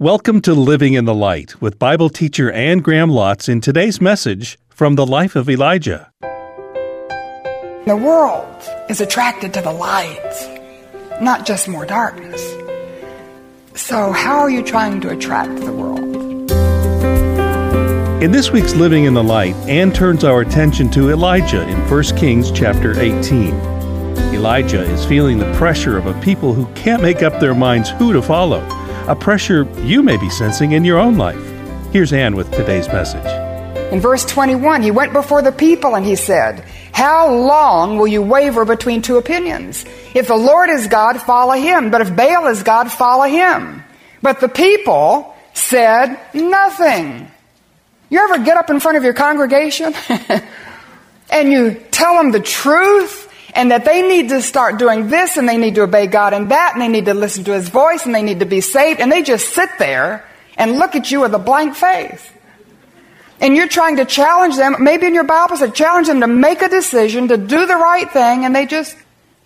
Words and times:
Welcome 0.00 0.40
to 0.42 0.54
Living 0.54 0.94
in 0.94 1.04
the 1.04 1.14
Light 1.14 1.60
with 1.60 1.78
Bible 1.78 2.08
teacher 2.08 2.50
Anne 2.50 2.78
Graham 2.78 3.10
Lotz 3.10 3.50
in 3.50 3.60
today's 3.60 4.00
message 4.00 4.58
from 4.70 4.94
the 4.94 5.04
life 5.04 5.36
of 5.36 5.50
Elijah. 5.50 6.10
The 7.84 8.00
world 8.02 8.66
is 8.88 9.02
attracted 9.02 9.52
to 9.52 9.60
the 9.60 9.74
light, 9.74 11.20
not 11.20 11.44
just 11.44 11.68
more 11.68 11.84
darkness. 11.84 12.40
So, 13.74 14.10
how 14.12 14.38
are 14.38 14.48
you 14.48 14.62
trying 14.62 15.02
to 15.02 15.10
attract 15.10 15.60
the 15.60 15.70
world? 15.70 16.50
In 18.22 18.32
this 18.32 18.50
week's 18.50 18.74
Living 18.74 19.04
in 19.04 19.12
the 19.12 19.22
Light, 19.22 19.54
Anne 19.68 19.92
turns 19.92 20.24
our 20.24 20.40
attention 20.40 20.90
to 20.92 21.10
Elijah 21.10 21.68
in 21.68 21.76
1 21.90 22.02
Kings 22.16 22.50
chapter 22.50 22.98
18. 22.98 23.54
Elijah 24.32 24.80
is 24.80 25.04
feeling 25.04 25.36
the 25.36 25.52
pressure 25.56 25.98
of 25.98 26.06
a 26.06 26.18
people 26.22 26.54
who 26.54 26.64
can't 26.72 27.02
make 27.02 27.22
up 27.22 27.38
their 27.38 27.54
minds 27.54 27.90
who 27.90 28.14
to 28.14 28.22
follow 28.22 28.66
a 29.08 29.16
pressure 29.16 29.68
you 29.80 30.02
may 30.02 30.16
be 30.16 30.30
sensing 30.30 30.72
in 30.72 30.84
your 30.84 30.98
own 30.98 31.16
life. 31.16 31.40
Here's 31.92 32.12
Anne 32.12 32.36
with 32.36 32.50
today's 32.52 32.86
message. 32.88 33.26
In 33.92 34.00
verse 34.00 34.24
21, 34.24 34.82
he 34.82 34.90
went 34.90 35.12
before 35.12 35.42
the 35.42 35.50
people 35.52 35.96
and 35.96 36.06
he 36.06 36.14
said, 36.14 36.64
How 36.92 37.34
long 37.34 37.98
will 37.98 38.06
you 38.06 38.22
waver 38.22 38.64
between 38.64 39.02
two 39.02 39.16
opinions? 39.16 39.84
If 40.14 40.28
the 40.28 40.36
Lord 40.36 40.70
is 40.70 40.86
God, 40.86 41.20
follow 41.20 41.54
him. 41.54 41.90
But 41.90 42.00
if 42.00 42.14
Baal 42.14 42.46
is 42.46 42.62
God, 42.62 42.90
follow 42.90 43.24
him. 43.24 43.82
But 44.22 44.40
the 44.40 44.48
people 44.48 45.34
said 45.54 46.18
nothing. 46.34 47.28
You 48.10 48.18
ever 48.20 48.44
get 48.44 48.56
up 48.56 48.70
in 48.70 48.80
front 48.80 48.96
of 48.96 49.04
your 49.04 49.14
congregation 49.14 49.94
and 51.30 51.50
you 51.50 51.82
tell 51.90 52.16
them 52.16 52.32
the 52.32 52.40
truth 52.40 53.29
and 53.54 53.70
that 53.70 53.84
they 53.84 54.02
need 54.02 54.28
to 54.30 54.42
start 54.42 54.78
doing 54.78 55.08
this 55.08 55.36
and 55.36 55.48
they 55.48 55.56
need 55.56 55.74
to 55.74 55.82
obey 55.82 56.06
God 56.06 56.32
and 56.32 56.50
that 56.50 56.72
and 56.74 56.82
they 56.82 56.88
need 56.88 57.06
to 57.06 57.14
listen 57.14 57.44
to 57.44 57.52
His 57.52 57.68
voice 57.68 58.06
and 58.06 58.14
they 58.14 58.22
need 58.22 58.40
to 58.40 58.46
be 58.46 58.60
saved 58.60 59.00
and 59.00 59.10
they 59.10 59.22
just 59.22 59.54
sit 59.54 59.70
there 59.78 60.24
and 60.56 60.78
look 60.78 60.94
at 60.94 61.10
you 61.10 61.20
with 61.20 61.34
a 61.34 61.38
blank 61.38 61.74
face. 61.74 62.28
And 63.40 63.56
you're 63.56 63.68
trying 63.68 63.96
to 63.96 64.04
challenge 64.04 64.56
them, 64.56 64.76
maybe 64.80 65.06
in 65.06 65.14
your 65.14 65.24
Bible 65.24 65.56
said 65.56 65.74
challenge 65.74 66.08
them 66.08 66.20
to 66.20 66.26
make 66.26 66.60
a 66.60 66.68
decision, 66.68 67.28
to 67.28 67.38
do 67.38 67.66
the 67.66 67.76
right 67.76 68.10
thing, 68.10 68.44
and 68.44 68.54
they 68.54 68.66
just, 68.66 68.94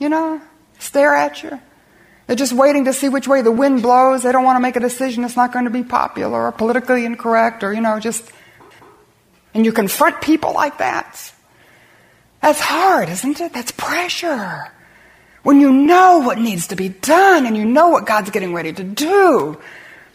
you 0.00 0.08
know, 0.08 0.41
stare 0.80 1.14
at 1.14 1.42
you. 1.44 1.61
They're 2.27 2.36
just 2.36 2.52
waiting 2.52 2.86
to 2.86 2.92
see 2.92 3.08
which 3.08 3.28
way 3.28 3.42
the 3.42 3.52
wind 3.52 3.83
blows. 3.83 4.22
They 4.22 4.33
don't 4.33 4.44
want 4.44 4.56
to 4.56 4.61
make 4.61 4.77
a 4.77 4.80
decision 4.80 5.22
that's 5.22 5.36
not 5.36 5.52
going 5.52 5.66
to 5.66 5.70
be 5.70 5.84
popular 5.84 6.46
or 6.46 6.52
politically 6.52 7.05
incorrect 7.05 7.62
or, 7.62 7.72
you 7.72 7.80
know, 7.80 8.00
just. 8.00 8.30
And 9.52 9.64
you 9.64 9.72
confront 9.72 10.20
people 10.20 10.52
like 10.52 10.78
that. 10.78 11.33
That's 12.44 12.60
hard, 12.60 13.08
isn't 13.08 13.40
it? 13.40 13.54
That's 13.54 13.72
pressure. 13.72 14.70
When 15.44 15.60
you 15.60 15.72
know 15.72 16.18
what 16.18 16.36
needs 16.36 16.66
to 16.66 16.76
be 16.76 16.90
done 16.90 17.46
and 17.46 17.56
you 17.56 17.64
know 17.64 17.88
what 17.88 18.04
God's 18.04 18.28
getting 18.28 18.52
ready 18.52 18.70
to 18.70 18.84
do, 18.84 19.58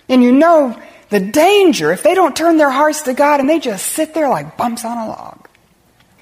and 0.08 0.22
you 0.22 0.32
know 0.32 0.80
the 1.10 1.20
danger 1.20 1.92
if 1.92 2.04
they 2.04 2.14
don't 2.14 2.36
turn 2.36 2.58
their 2.58 2.70
hearts 2.70 3.02
to 3.04 3.16
God 3.16 3.40
and 3.40 3.50
they 3.50 3.58
just 3.58 3.84
sit 3.84 4.14
there 4.14 4.30
like 4.30 4.58
bumps 4.58 4.86
on 4.86 5.00
a 5.00 5.08
log. 5.08 5.50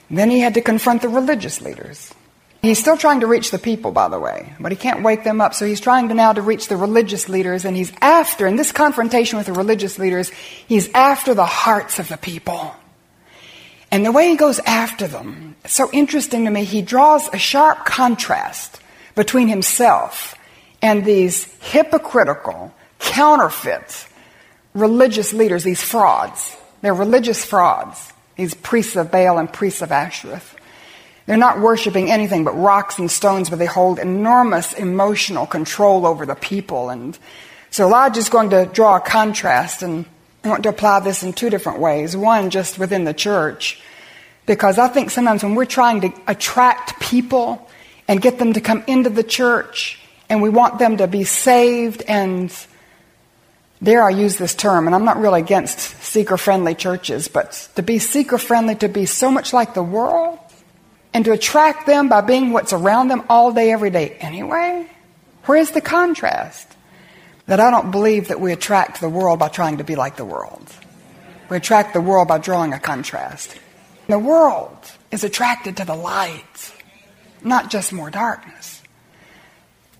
Then 0.09 0.31
he 0.31 0.39
had 0.39 0.53
to 0.53 0.61
confront 0.61 1.02
the 1.02 1.09
religious 1.09 1.59
leaders. 1.59 2.13
He's 2.61 2.80
still 2.80 2.95
trying 2.95 3.19
to 3.19 3.28
reach 3.28 3.52
the 3.52 3.59
people, 3.59 3.91
by 3.91 4.08
the 4.08 4.17
way, 4.17 4.53
but 4.61 4.72
he 4.72 4.78
can't 4.78 5.03
wake 5.03 5.25
them 5.25 5.41
up. 5.41 5.55
So 5.55 5.66
he's 5.66 5.81
trying 5.81 6.08
to 6.08 6.13
now 6.13 6.31
to 6.31 6.41
reach 6.41 6.69
the 6.69 6.78
religious 6.78 7.28
leaders, 7.28 7.66
and 7.66 7.75
he's 7.75 7.91
after, 8.00 8.47
in 8.47 8.55
this 8.55 8.72
confrontation 8.72 9.39
with 9.39 9.47
the 9.47 9.53
religious 9.53 10.00
leaders, 10.00 10.30
he's 10.30 10.89
after 10.94 11.33
the 11.33 11.45
hearts 11.45 12.00
of 12.00 12.08
the 12.08 12.16
people. 12.16 12.73
And 13.92 14.06
the 14.06 14.12
way 14.12 14.30
he 14.30 14.36
goes 14.36 14.60
after 14.60 15.08
them, 15.08 15.56
so 15.66 15.90
interesting 15.92 16.46
to 16.46 16.52
me. 16.52 16.64
He 16.64 16.82
draws 16.82 17.34
a 17.34 17.38
sharp 17.38 17.86
contrast 17.86 18.82
between 19.16 19.48
himself 19.48 20.36
and 20.82 21.06
these 21.06 21.46
hypocritical, 21.60 22.74
counterfeit 23.00 24.08
religious 24.74 25.34
leaders, 25.34 25.64
these 25.64 25.82
frauds. 25.82 26.56
They're 26.82 26.94
religious 26.94 27.44
frauds, 27.44 28.14
these 28.36 28.54
priests 28.54 28.96
of 28.96 29.12
Baal 29.12 29.40
and 29.40 29.52
priests 29.52 29.82
of 29.82 29.90
Ashereth. 29.90 30.54
They're 31.26 31.38
not 31.38 31.60
worshiping 31.60 32.09
anything 32.09 32.44
but 32.44 32.58
rocks 32.58 33.00
and 33.00 33.12
stones, 33.12 33.50
but 33.50 33.59
they 33.59 33.66
hold 33.66 34.00
enormous 34.00 34.74
emotional 34.74 35.46
control 35.46 36.06
over 36.06 36.26
the 36.26 36.36
people. 36.36 36.90
And 36.90 37.18
so 37.70 37.88
Elijah's 37.88 38.30
going 38.30 38.52
to 38.52 38.66
draw 38.66 38.97
a 38.97 39.02
contrast 39.02 39.81
and 39.81 40.06
I 40.44 40.50
want 40.50 40.64
to 40.64 40.70
apply 40.70 41.00
this 41.02 41.24
in 41.24 41.34
two 41.34 41.50
different 41.50 41.80
ways. 41.80 42.16
One, 42.16 42.50
just 42.50 42.80
within 42.80 43.03
the 43.03 43.14
church, 43.14 43.81
because 44.46 44.78
I 44.78 44.88
think 44.88 45.09
sometimes 45.12 45.44
when 45.44 45.56
we're 45.56 45.66
trying 45.66 46.02
to 46.02 46.14
attract 46.28 47.00
people 47.02 47.68
and 48.08 48.22
get 48.22 48.40
them 48.40 48.53
to 48.53 48.62
come 48.62 48.84
into 48.88 49.09
the 49.09 49.24
church 49.24 50.00
and 50.30 50.42
we 50.42 50.50
want 50.50 50.80
them 50.80 50.97
to 50.97 51.08
be 51.08 51.24
saved 51.24 52.02
and 52.08 52.53
dare 53.81 54.03
I 54.03 54.09
use 54.09 54.38
this 54.38 54.56
term, 54.56 54.88
and 54.88 54.96
I'm 54.96 55.06
not 55.06 55.18
really 55.18 55.42
against 55.42 55.80
seeker 55.80 56.38
friendly 56.38 56.76
churches, 56.76 57.28
but 57.28 57.70
to 57.76 57.84
be 57.84 58.00
seeker 58.00 58.38
friendly, 58.38 58.76
to 58.76 58.90
be 58.90 59.06
so 59.06 59.30
much 59.30 59.53
like 59.53 59.74
the 59.74 59.84
world, 59.84 60.40
and 61.14 61.24
to 61.26 61.31
attract 61.31 61.86
them 61.86 62.09
by 62.09 62.22
being 62.22 62.52
what's 62.52 62.74
around 62.74 63.09
them 63.09 63.24
all 63.30 63.52
day, 63.52 63.72
every 63.72 63.90
day 63.90 64.18
anyway? 64.20 64.90
Where's 65.46 65.72
the 65.72 65.81
contrast? 65.81 66.68
That 67.47 67.59
I 67.59 67.72
don't 67.72 67.91
believe 67.91 68.28
that 68.28 68.40
we 68.40 68.52
attract 68.52 69.02
the 69.02 69.09
world 69.09 69.40
by 69.40 69.47
trying 69.47 69.78
to 69.78 69.84
be 69.84 69.96
like 69.96 70.18
the 70.18 70.25
world. 70.25 70.72
We 71.50 71.58
attract 71.58 71.94
the 71.94 72.02
world 72.02 72.28
by 72.28 72.38
drawing 72.38 72.74
a 72.74 72.80
contrast. 72.80 73.58
The 74.08 74.19
world 74.19 74.78
is 75.12 75.24
attracted 75.24 75.78
to 75.78 75.85
the 75.85 75.96
light, 75.96 76.74
not 77.41 77.69
just 77.69 77.94
more 77.94 78.09
darkness. 78.09 78.84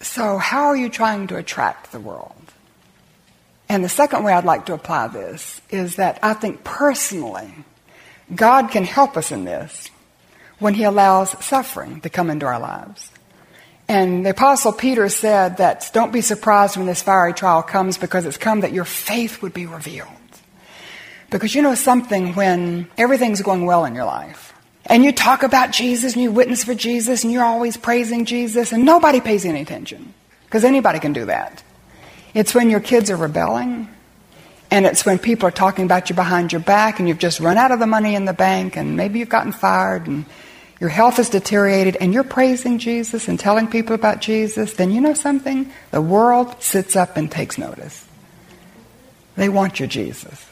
So, 0.02 0.38
how 0.38 0.66
are 0.66 0.76
you 0.76 0.90
trying 0.90 1.28
to 1.28 1.38
attract 1.38 1.92
the 1.92 2.00
world? 2.00 2.34
And 3.70 3.84
the 3.84 3.90
second 3.90 4.24
way 4.24 4.34
I'd 4.34 4.46
like 4.46 4.66
to 4.68 4.74
apply 4.74 5.08
this 5.08 5.62
is 5.70 5.96
that 5.96 6.20
I 6.22 6.34
think 6.34 6.64
personally, 6.64 7.54
God 8.34 8.72
can 8.72 8.84
help 8.84 9.18
us 9.18 9.32
in 9.32 9.46
this 9.46 9.90
when 10.60 10.74
He 10.74 10.84
allows 10.84 11.44
suffering 11.44 12.02
to 12.02 12.10
come 12.10 12.30
into 12.30 12.46
our 12.46 12.60
lives. 12.60 13.12
And 13.90 14.26
the 14.26 14.32
Apostle 14.32 14.74
Peter 14.74 15.08
said 15.08 15.58
that 15.58 15.90
don't 15.94 16.12
be 16.12 16.22
surprised 16.22 16.76
when 16.76 16.88
this 16.88 17.02
fiery 17.02 17.34
trial 17.34 17.64
comes 17.64 17.98
because 17.98 18.26
it's 18.26 18.38
come 18.38 18.62
that 18.62 18.74
your 18.74 18.86
faith 18.86 19.42
would 19.42 19.54
be 19.54 19.66
revealed. 19.66 20.10
Because 21.30 21.56
you 21.56 21.62
know 21.62 21.76
something 21.76 22.34
when 22.36 22.90
everything's 22.98 23.42
going 23.42 23.66
well 23.66 23.86
in 23.86 23.96
your 23.96 24.06
life 24.06 24.54
and 24.86 25.04
you 25.04 25.12
talk 25.12 25.44
about 25.44 25.72
Jesus 25.72 26.14
and 26.14 26.24
you 26.24 26.32
witness 26.32 26.64
for 26.64 26.74
Jesus 26.74 27.24
and 27.24 27.32
you're 27.32 27.44
always 27.44 27.76
praising 27.76 28.26
Jesus 28.26 28.72
and 28.72 28.86
nobody 28.86 29.20
pays 29.20 29.46
any 29.46 29.62
attention 29.62 30.14
because 30.46 30.64
anybody 30.64 31.00
can 31.00 31.14
do 31.14 31.26
that. 31.26 31.62
It's 32.34 32.56
when 32.56 32.70
your 32.70 32.80
kids 32.80 33.12
are 33.12 33.18
rebelling 33.18 33.90
and 34.72 34.86
it's 34.86 35.06
when 35.06 35.20
people 35.20 35.48
are 35.48 35.52
talking 35.52 35.86
about 35.86 36.10
you 36.10 36.16
behind 36.16 36.54
your 36.54 36.62
back 36.62 37.00
and 37.00 37.08
you've 37.08 37.20
just 37.20 37.40
run 37.40 37.58
out 37.58 37.72
of 37.72 37.80
the 37.80 37.88
money 37.88 38.16
in 38.16 38.26
the 38.26 38.34
bank 38.34 38.78
and 38.78 38.96
maybe 38.96 39.20
you've 39.20 39.30
gotten 39.30 39.52
fired 39.52 40.08
and 40.08 40.26
your 40.80 40.90
health 40.90 41.18
has 41.18 41.30
deteriorated, 41.30 41.96
and 41.96 42.14
you're 42.14 42.24
praising 42.24 42.78
Jesus 42.78 43.28
and 43.28 43.40
telling 43.40 43.68
people 43.68 43.96
about 43.96 44.22
Jesus, 44.22 44.74
then 44.74 44.92
you 44.92 45.02
know 45.02 45.16
something? 45.16 45.72
The 45.92 46.02
world 46.02 46.62
sits 46.62 46.96
up 46.96 47.18
and 47.18 47.32
takes 47.32 47.58
notice. 47.58 48.06
They 49.36 49.50
want 49.50 49.80
your 49.80 49.88
Jesus. 49.88 50.46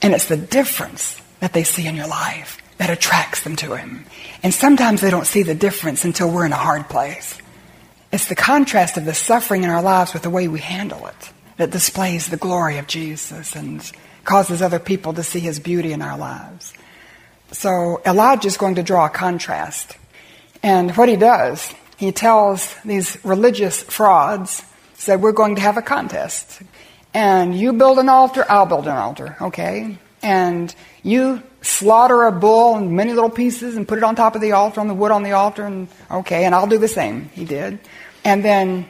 And 0.00 0.12
it's 0.12 0.26
the 0.26 0.36
difference 0.36 1.20
that 1.40 1.52
they 1.52 1.62
see 1.62 1.86
in 1.86 1.94
your 1.94 2.08
life 2.08 2.58
that 2.78 2.90
attracts 2.90 3.42
them 3.42 3.54
to 3.56 3.76
Him. 3.76 4.04
And 4.42 4.52
sometimes 4.52 5.00
they 5.00 5.10
don't 5.10 5.26
see 5.26 5.44
the 5.44 5.54
difference 5.54 6.04
until 6.04 6.30
we're 6.30 6.46
in 6.46 6.52
a 6.52 6.56
hard 6.56 6.88
place. 6.88 7.38
It's 8.10 8.26
the 8.26 8.34
contrast 8.34 8.96
of 8.96 9.04
the 9.04 9.14
suffering 9.14 9.62
in 9.62 9.70
our 9.70 9.82
lives 9.82 10.12
with 10.12 10.22
the 10.22 10.30
way 10.30 10.48
we 10.48 10.58
handle 10.58 11.06
it 11.06 11.32
that 11.58 11.70
displays 11.70 12.28
the 12.28 12.36
glory 12.36 12.78
of 12.78 12.88
Jesus 12.88 13.54
and 13.54 13.88
causes 14.24 14.62
other 14.62 14.80
people 14.80 15.12
to 15.14 15.22
see 15.22 15.40
His 15.40 15.60
beauty 15.60 15.92
in 15.92 16.02
our 16.02 16.18
lives. 16.18 16.74
So 17.52 18.00
Elijah 18.06 18.48
is 18.48 18.56
going 18.56 18.76
to 18.76 18.82
draw 18.82 19.06
a 19.06 19.10
contrast. 19.10 19.96
And 20.62 20.96
what 20.96 21.08
he 21.08 21.16
does, 21.16 21.72
he 21.98 22.10
tells 22.10 22.74
these 22.84 23.22
religious 23.24 23.82
frauds, 23.82 24.62
said, 24.94 25.20
We're 25.20 25.32
going 25.32 25.56
to 25.56 25.62
have 25.62 25.76
a 25.76 25.82
contest. 25.82 26.62
And 27.12 27.54
you 27.56 27.74
build 27.74 27.98
an 27.98 28.08
altar, 28.08 28.44
I'll 28.48 28.64
build 28.64 28.86
an 28.86 28.96
altar, 28.96 29.36
okay? 29.40 29.98
And 30.22 30.74
you 31.02 31.42
slaughter 31.60 32.22
a 32.22 32.32
bull 32.32 32.78
in 32.78 32.96
many 32.96 33.12
little 33.12 33.30
pieces 33.30 33.76
and 33.76 33.86
put 33.86 33.98
it 33.98 34.04
on 34.04 34.16
top 34.16 34.34
of 34.34 34.40
the 34.40 34.52
altar, 34.52 34.80
on 34.80 34.88
the 34.88 34.94
wood 34.94 35.12
on 35.12 35.22
the 35.22 35.32
altar, 35.32 35.66
and 35.66 35.88
okay, 36.10 36.44
and 36.46 36.54
I'll 36.54 36.66
do 36.66 36.78
the 36.78 36.88
same. 36.88 37.28
He 37.34 37.44
did. 37.44 37.80
And 38.24 38.42
then 38.42 38.88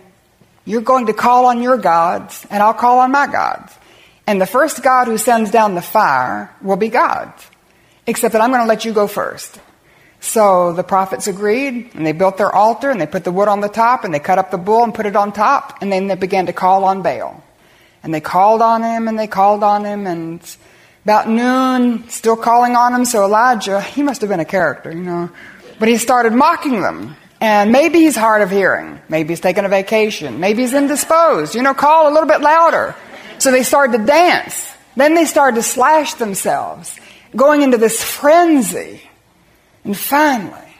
you're 0.64 0.82
going 0.82 1.06
to 1.06 1.12
call 1.12 1.46
on 1.46 1.62
your 1.62 1.78
gods, 1.78 2.46
and 2.48 2.62
I'll 2.62 2.74
call 2.74 3.00
on 3.00 3.10
my 3.10 3.26
gods. 3.26 3.76
And 4.24 4.40
the 4.40 4.46
first 4.46 4.84
God 4.84 5.08
who 5.08 5.18
sends 5.18 5.50
down 5.50 5.74
the 5.74 5.82
fire 5.82 6.54
will 6.62 6.76
be 6.76 6.88
God 6.88 7.32
except 8.06 8.32
that 8.32 8.42
I'm 8.42 8.50
going 8.50 8.62
to 8.62 8.68
let 8.68 8.84
you 8.84 8.92
go 8.92 9.06
first. 9.06 9.60
So 10.20 10.72
the 10.72 10.84
prophets 10.84 11.26
agreed, 11.26 11.90
and 11.94 12.06
they 12.06 12.12
built 12.12 12.36
their 12.36 12.52
altar, 12.52 12.90
and 12.90 13.00
they 13.00 13.06
put 13.06 13.24
the 13.24 13.32
wood 13.32 13.48
on 13.48 13.60
the 13.60 13.68
top, 13.68 14.04
and 14.04 14.14
they 14.14 14.20
cut 14.20 14.38
up 14.38 14.50
the 14.50 14.58
bull 14.58 14.84
and 14.84 14.94
put 14.94 15.06
it 15.06 15.16
on 15.16 15.32
top, 15.32 15.82
and 15.82 15.92
then 15.92 16.06
they 16.06 16.14
began 16.14 16.46
to 16.46 16.52
call 16.52 16.84
on 16.84 17.02
Baal. 17.02 17.42
And 18.02 18.14
they 18.14 18.20
called 18.20 18.62
on 18.62 18.82
him, 18.82 19.08
and 19.08 19.18
they 19.18 19.26
called 19.26 19.62
on 19.64 19.84
him, 19.84 20.06
and 20.06 20.40
about 21.04 21.28
noon, 21.28 22.08
still 22.08 22.36
calling 22.36 22.76
on 22.76 22.94
him. 22.94 23.04
So 23.04 23.24
Elijah, 23.24 23.80
he 23.80 24.02
must 24.02 24.20
have 24.20 24.30
been 24.30 24.40
a 24.40 24.44
character, 24.44 24.92
you 24.92 25.02
know. 25.02 25.30
But 25.80 25.88
he 25.88 25.96
started 25.96 26.32
mocking 26.32 26.80
them. 26.80 27.16
And 27.40 27.72
maybe 27.72 27.98
he's 27.98 28.14
hard 28.14 28.40
of 28.42 28.52
hearing. 28.52 29.00
Maybe 29.08 29.30
he's 29.30 29.40
taking 29.40 29.64
a 29.64 29.68
vacation. 29.68 30.38
Maybe 30.38 30.62
he's 30.62 30.74
indisposed. 30.74 31.56
You 31.56 31.62
know, 31.62 31.74
call 31.74 32.08
a 32.08 32.12
little 32.12 32.28
bit 32.28 32.40
louder. 32.40 32.94
So 33.38 33.50
they 33.50 33.64
started 33.64 33.98
to 33.98 34.04
dance. 34.04 34.72
Then 34.94 35.16
they 35.16 35.24
started 35.24 35.56
to 35.56 35.62
slash 35.64 36.14
themselves, 36.14 36.96
going 37.34 37.62
into 37.62 37.78
this 37.78 38.02
frenzy. 38.02 39.02
And 39.84 39.96
finally, 39.96 40.76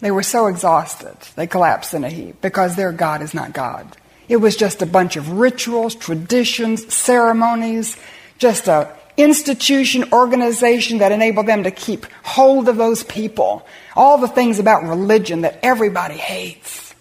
they 0.00 0.10
were 0.10 0.22
so 0.22 0.46
exhausted, 0.46 1.16
they 1.36 1.46
collapsed 1.46 1.94
in 1.94 2.04
a 2.04 2.10
heap 2.10 2.40
because 2.40 2.76
their 2.76 2.92
God 2.92 3.22
is 3.22 3.32
not 3.32 3.52
God. 3.52 3.96
It 4.28 4.36
was 4.36 4.56
just 4.56 4.82
a 4.82 4.86
bunch 4.86 5.16
of 5.16 5.32
rituals, 5.32 5.94
traditions, 5.94 6.92
ceremonies, 6.92 7.96
just 8.38 8.68
a 8.68 8.90
institution, 9.16 10.12
organization 10.12 10.98
that 10.98 11.12
enabled 11.12 11.46
them 11.46 11.62
to 11.64 11.70
keep 11.70 12.06
hold 12.22 12.68
of 12.68 12.76
those 12.76 13.04
people. 13.04 13.66
All 13.94 14.18
the 14.18 14.28
things 14.28 14.58
about 14.58 14.84
religion 14.84 15.42
that 15.42 15.58
everybody 15.62 16.16
hates. 16.16 16.94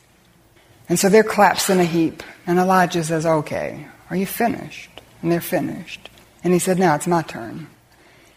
And 0.89 0.99
so 0.99 1.09
they're 1.09 1.23
collapsed 1.23 1.69
in 1.69 1.79
a 1.79 1.85
heap. 1.85 2.23
And 2.45 2.59
Elijah 2.59 3.03
says, 3.03 3.25
Okay, 3.25 3.87
are 4.09 4.15
you 4.15 4.25
finished? 4.25 5.01
And 5.21 5.31
they're 5.31 5.41
finished. 5.41 6.09
And 6.43 6.53
he 6.53 6.59
said, 6.59 6.77
Now 6.77 6.95
it's 6.95 7.07
my 7.07 7.21
turn. 7.21 7.67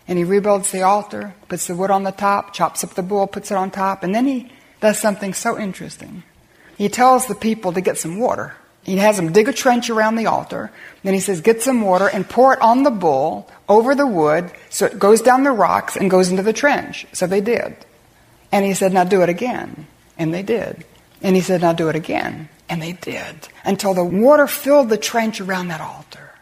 And 0.08 0.19
he 0.19 0.25
rebuilds 0.25 0.70
the 0.70 0.82
altar, 0.82 1.35
puts 1.49 1.67
the 1.67 1.75
wood 1.75 1.91
on 1.91 2.05
the 2.05 2.12
top, 2.12 2.53
chops 2.53 2.85
up 2.85 2.94
the 2.94 3.03
bull, 3.03 3.26
puts 3.26 3.50
it 3.50 3.56
on 3.56 3.70
top, 3.70 4.05
and 4.05 4.14
then 4.14 4.26
he 4.26 4.53
does 4.81 4.99
something 4.99 5.35
so 5.35 5.58
interesting. 5.58 6.23
He 6.76 6.88
tells 6.88 7.26
the 7.26 7.35
people 7.35 7.73
to 7.73 7.81
get 7.81 7.99
some 7.99 8.19
water. 8.19 8.55
He 8.85 8.99
has 8.99 9.17
them 9.17 9.32
dig 9.32 9.49
a 9.49 9.53
trench 9.53 9.91
around 9.91 10.14
the 10.14 10.26
altar. 10.26 10.70
Then 11.03 11.12
he 11.12 11.19
says, 11.19 11.41
Get 11.41 11.61
some 11.61 11.81
water 11.81 12.06
and 12.06 12.29
pour 12.29 12.53
it 12.53 12.62
on 12.62 12.85
the 12.85 12.91
bull 12.91 13.50
over 13.69 13.97
the 13.97 14.06
wood 14.06 14.53
so 14.70 14.87
it 14.87 14.99
goes 14.99 15.20
down 15.20 15.43
the 15.43 15.50
rocks 15.50 15.97
and 15.97 16.09
goes 16.09 16.31
into 16.31 16.44
the 16.44 16.52
trench. 16.52 17.05
So 17.12 17.26
they 17.26 17.41
did. 17.41 17.76
And 18.52 18.64
he 18.64 18.75
said, 18.75 18.93
Now 18.93 19.02
do 19.02 19.23
it 19.23 19.29
again. 19.29 19.88
And 20.17 20.32
they 20.32 20.44
did. 20.44 20.85
And 21.20 21.35
he 21.35 21.43
said, 21.43 21.62
Now 21.62 21.73
do 21.73 21.88
it 21.88 21.97
again. 21.97 22.49
And 22.69 22.81
they 22.81 22.93
did. 22.93 23.49
Until 23.64 23.93
the 23.93 24.05
water 24.05 24.47
filled 24.47 24.88
the 24.88 24.97
trench 24.97 25.41
around 25.41 25.69
that 25.69 25.81
altar. 25.81 26.35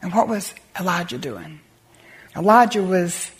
And 0.00 0.14
what 0.14 0.28
was 0.28 0.54
Elijah 0.78 1.18
doing? 1.18 1.60
Elijah 2.36 2.82
was 2.82 3.30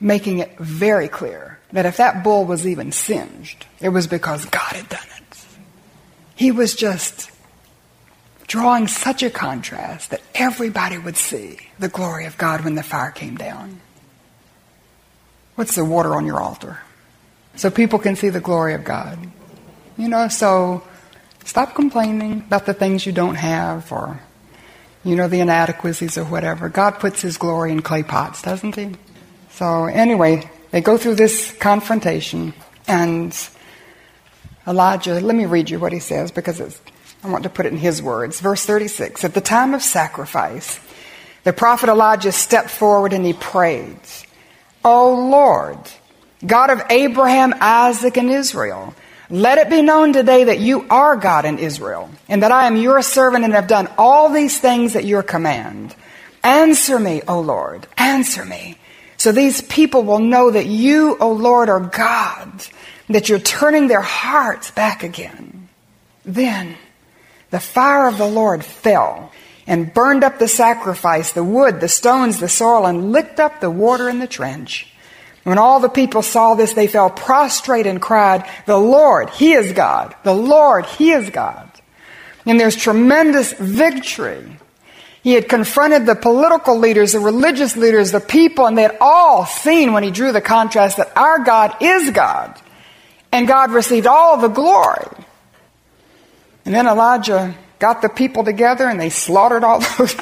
making 0.00 0.40
it 0.40 0.58
very 0.58 1.08
clear 1.08 1.58
that 1.72 1.86
if 1.86 1.96
that 1.96 2.24
bull 2.24 2.44
was 2.44 2.66
even 2.66 2.92
singed, 2.92 3.66
it 3.80 3.90
was 3.90 4.06
because 4.06 4.44
God 4.46 4.74
had 4.74 4.88
done 4.88 5.06
it. 5.16 5.46
He 6.34 6.50
was 6.50 6.74
just 6.74 7.30
drawing 8.46 8.88
such 8.88 9.22
a 9.22 9.30
contrast 9.30 10.10
that 10.10 10.20
everybody 10.34 10.98
would 10.98 11.16
see 11.16 11.58
the 11.78 11.88
glory 11.88 12.26
of 12.26 12.36
God 12.36 12.64
when 12.64 12.74
the 12.74 12.82
fire 12.82 13.10
came 13.10 13.36
down. 13.36 13.80
What's 15.54 15.74
the 15.74 15.84
water 15.84 16.14
on 16.14 16.26
your 16.26 16.40
altar? 16.40 16.80
So 17.56 17.70
people 17.70 17.98
can 17.98 18.16
see 18.16 18.28
the 18.28 18.40
glory 18.40 18.74
of 18.74 18.84
God. 18.84 19.18
You 19.96 20.08
know, 20.08 20.28
so 20.28 20.82
stop 21.44 21.74
complaining 21.74 22.40
about 22.40 22.66
the 22.66 22.74
things 22.74 23.06
you 23.06 23.12
don't 23.12 23.36
have 23.36 23.92
or, 23.92 24.20
you 25.04 25.16
know, 25.16 25.28
the 25.28 25.40
inadequacies 25.40 26.16
or 26.16 26.24
whatever. 26.24 26.68
God 26.68 26.98
puts 26.98 27.22
His 27.22 27.36
glory 27.36 27.72
in 27.72 27.82
clay 27.82 28.02
pots, 28.02 28.42
doesn't 28.42 28.76
He? 28.76 28.96
So, 29.50 29.86
anyway, 29.86 30.48
they 30.70 30.80
go 30.80 30.96
through 30.96 31.16
this 31.16 31.52
confrontation, 31.52 32.54
and 32.88 33.36
Elijah, 34.66 35.20
let 35.20 35.34
me 35.34 35.44
read 35.44 35.70
you 35.70 35.78
what 35.78 35.92
he 35.92 35.98
says 35.98 36.30
because 36.30 36.60
I 36.60 37.28
want 37.28 37.42
to 37.42 37.50
put 37.50 37.66
it 37.66 37.72
in 37.72 37.78
his 37.78 38.00
words. 38.00 38.40
Verse 38.40 38.64
36 38.64 39.24
At 39.24 39.34
the 39.34 39.40
time 39.40 39.74
of 39.74 39.82
sacrifice, 39.82 40.78
the 41.44 41.52
prophet 41.52 41.88
Elijah 41.88 42.32
stepped 42.32 42.70
forward 42.70 43.12
and 43.12 43.24
he 43.24 43.32
prayed, 43.32 43.98
O 44.84 45.14
Lord, 45.14 45.78
God 46.46 46.70
of 46.70 46.82
Abraham, 46.90 47.54
Isaac, 47.60 48.16
and 48.16 48.30
Israel, 48.30 48.94
let 49.32 49.56
it 49.56 49.70
be 49.70 49.80
known 49.80 50.12
today 50.12 50.44
that 50.44 50.60
you 50.60 50.86
are 50.90 51.16
God 51.16 51.46
in 51.46 51.58
Israel, 51.58 52.10
and 52.28 52.42
that 52.42 52.52
I 52.52 52.66
am 52.66 52.76
your 52.76 53.00
servant 53.00 53.46
and 53.46 53.54
have 53.54 53.66
done 53.66 53.88
all 53.96 54.28
these 54.28 54.60
things 54.60 54.94
at 54.94 55.06
your 55.06 55.22
command. 55.22 55.96
Answer 56.44 56.98
me, 56.98 57.22
O 57.26 57.40
Lord, 57.40 57.86
answer 57.96 58.44
me. 58.44 58.76
So 59.16 59.32
these 59.32 59.62
people 59.62 60.02
will 60.02 60.18
know 60.18 60.50
that 60.50 60.66
you, 60.66 61.16
O 61.18 61.32
Lord, 61.32 61.70
are 61.70 61.80
God, 61.80 62.66
that 63.08 63.30
you're 63.30 63.38
turning 63.38 63.88
their 63.88 64.02
hearts 64.02 64.70
back 64.70 65.02
again. 65.02 65.70
Then 66.26 66.76
the 67.48 67.60
fire 67.60 68.08
of 68.08 68.18
the 68.18 68.28
Lord 68.28 68.62
fell 68.62 69.32
and 69.66 69.94
burned 69.94 70.24
up 70.24 70.38
the 70.38 70.48
sacrifice, 70.48 71.32
the 71.32 71.42
wood, 71.42 71.80
the 71.80 71.88
stones, 71.88 72.38
the 72.38 72.50
soil, 72.50 72.84
and 72.84 73.12
licked 73.12 73.40
up 73.40 73.60
the 73.60 73.70
water 73.70 74.10
in 74.10 74.18
the 74.18 74.26
trench. 74.26 74.91
When 75.44 75.58
all 75.58 75.80
the 75.80 75.88
people 75.88 76.22
saw 76.22 76.54
this, 76.54 76.72
they 76.72 76.86
fell 76.86 77.10
prostrate 77.10 77.86
and 77.86 78.00
cried, 78.00 78.48
The 78.66 78.78
Lord, 78.78 79.30
He 79.30 79.52
is 79.52 79.72
God. 79.72 80.14
The 80.22 80.34
Lord, 80.34 80.86
He 80.86 81.10
is 81.10 81.30
God. 81.30 81.68
And 82.46 82.58
there's 82.58 82.76
tremendous 82.76 83.52
victory. 83.52 84.58
He 85.22 85.34
had 85.34 85.48
confronted 85.48 86.04
the 86.04 86.16
political 86.16 86.78
leaders, 86.78 87.12
the 87.12 87.20
religious 87.20 87.76
leaders, 87.76 88.10
the 88.10 88.20
people, 88.20 88.66
and 88.66 88.76
they 88.76 88.82
had 88.82 88.98
all 89.00 89.46
seen 89.46 89.92
when 89.92 90.02
he 90.02 90.10
drew 90.10 90.32
the 90.32 90.40
contrast 90.40 90.96
that 90.96 91.16
our 91.16 91.38
God 91.38 91.76
is 91.80 92.10
God. 92.10 92.60
And 93.30 93.46
God 93.46 93.70
received 93.70 94.08
all 94.08 94.36
the 94.38 94.48
glory. 94.48 95.06
And 96.64 96.74
then 96.74 96.88
Elijah 96.88 97.54
got 97.78 98.02
the 98.02 98.08
people 98.08 98.42
together 98.42 98.88
and 98.88 99.00
they 99.00 99.10
slaughtered 99.10 99.62
all 99.62 99.80
those 99.98 100.16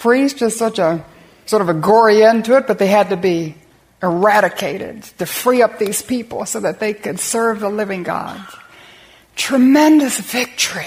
priests, 0.00 0.40
just 0.40 0.58
such 0.58 0.80
a 0.80 1.04
sort 1.46 1.62
of 1.62 1.68
a 1.68 1.74
gory 1.74 2.24
end 2.24 2.44
to 2.46 2.56
it, 2.56 2.66
but 2.66 2.78
they 2.78 2.88
had 2.88 3.10
to 3.10 3.16
be 3.16 3.54
eradicated 4.02 5.02
to 5.18 5.26
free 5.26 5.62
up 5.62 5.78
these 5.78 6.02
people 6.02 6.46
so 6.46 6.60
that 6.60 6.80
they 6.80 6.94
could 6.94 7.20
serve 7.20 7.60
the 7.60 7.68
living 7.68 8.02
God. 8.02 8.40
Tremendous 9.36 10.18
victory. 10.18 10.86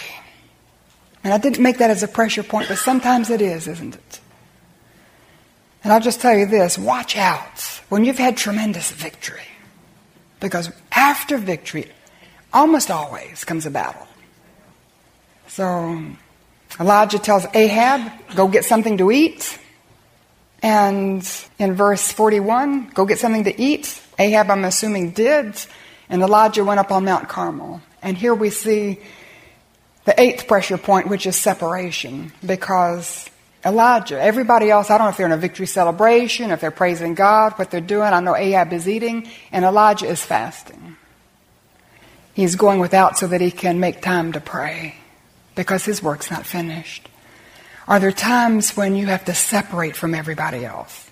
And 1.24 1.34
I 1.34 1.38
didn't 1.38 1.62
make 1.62 1.78
that 1.78 1.90
as 1.90 2.04
a 2.04 2.08
pressure 2.08 2.44
point, 2.44 2.68
but 2.68 2.78
sometimes 2.78 3.30
it 3.30 3.42
is, 3.42 3.68
isn't 3.68 3.96
it? 3.96 4.20
And 5.84 5.92
I'll 5.92 6.02
just 6.02 6.22
tell 6.22 6.38
you 6.38 6.46
this 6.46 6.78
watch 6.78 7.18
out 7.18 7.60
when 7.90 8.06
you've 8.06 8.18
had 8.18 8.38
tremendous 8.38 8.92
victory. 8.92 9.48
Because 10.40 10.72
after 10.92 11.38
victory, 11.38 11.90
almost 12.52 12.92
always 12.92 13.44
comes 13.44 13.66
a 13.66 13.72
battle. 13.72 14.08
So 15.48 16.04
Elijah 16.80 17.20
tells 17.20 17.46
Ahab, 17.54 18.12
go 18.36 18.48
get 18.48 18.66
something 18.66 18.98
to 18.98 19.12
eat. 19.12 19.60
And 20.64 21.30
in 21.60 21.76
verse 21.76 22.12
41, 22.12 22.92
go 22.94 23.06
get 23.06 23.20
something 23.20 23.44
to 23.44 23.62
eat. 23.62 24.02
Ahab, 24.18 24.50
I'm 24.50 24.64
assuming, 24.64 25.12
did. 25.12 25.56
And 26.10 26.22
Elijah 26.22 26.64
went 26.64 26.80
up 26.80 26.90
on 26.92 27.04
Mount 27.04 27.28
Carmel. 27.28 27.82
And 28.02 28.18
here 28.18 28.34
we 28.34 28.50
see 28.50 29.00
the 30.06 30.20
eighth 30.20 30.48
pressure 30.48 30.78
point, 30.78 31.10
which 31.10 31.26
is 31.26 31.36
separation. 31.36 32.32
Because 32.46 33.30
Elijah, 33.66 34.20
everybody 34.22 34.72
else, 34.72 34.90
I 34.90 34.98
don't 34.98 35.08
know 35.08 35.10
if 35.10 35.18
they're 35.18 35.26
in 35.26 35.34
a 35.34 35.38
victory 35.38 35.68
celebration, 35.68 36.50
if 36.50 36.62
they're 36.62 36.72
praising 36.72 37.14
God, 37.14 37.54
what 37.54 37.70
they're 37.70 37.82
doing. 37.82 38.14
I 38.14 38.22
know 38.22 38.36
Ahab 38.36 38.72
is 38.72 38.88
eating, 38.88 39.28
and 39.52 39.66
Elijah 39.66 40.08
is 40.08 40.24
fasting. 40.24 40.96
He's 42.34 42.56
going 42.56 42.80
without 42.80 43.18
so 43.18 43.28
that 43.28 43.42
he 43.42 43.52
can 43.52 43.80
make 43.82 44.02
time 44.02 44.32
to 44.32 44.40
pray 44.40 44.96
because 45.56 45.86
his 45.86 46.02
work's 46.02 46.32
not 46.32 46.46
finished? 46.46 47.10
Are 47.88 48.00
there 48.00 48.12
times 48.12 48.78
when 48.78 48.96
you 48.96 49.08
have 49.08 49.26
to 49.26 49.34
separate 49.34 49.96
from 49.96 50.16
everybody 50.16 50.66
else? 50.66 51.10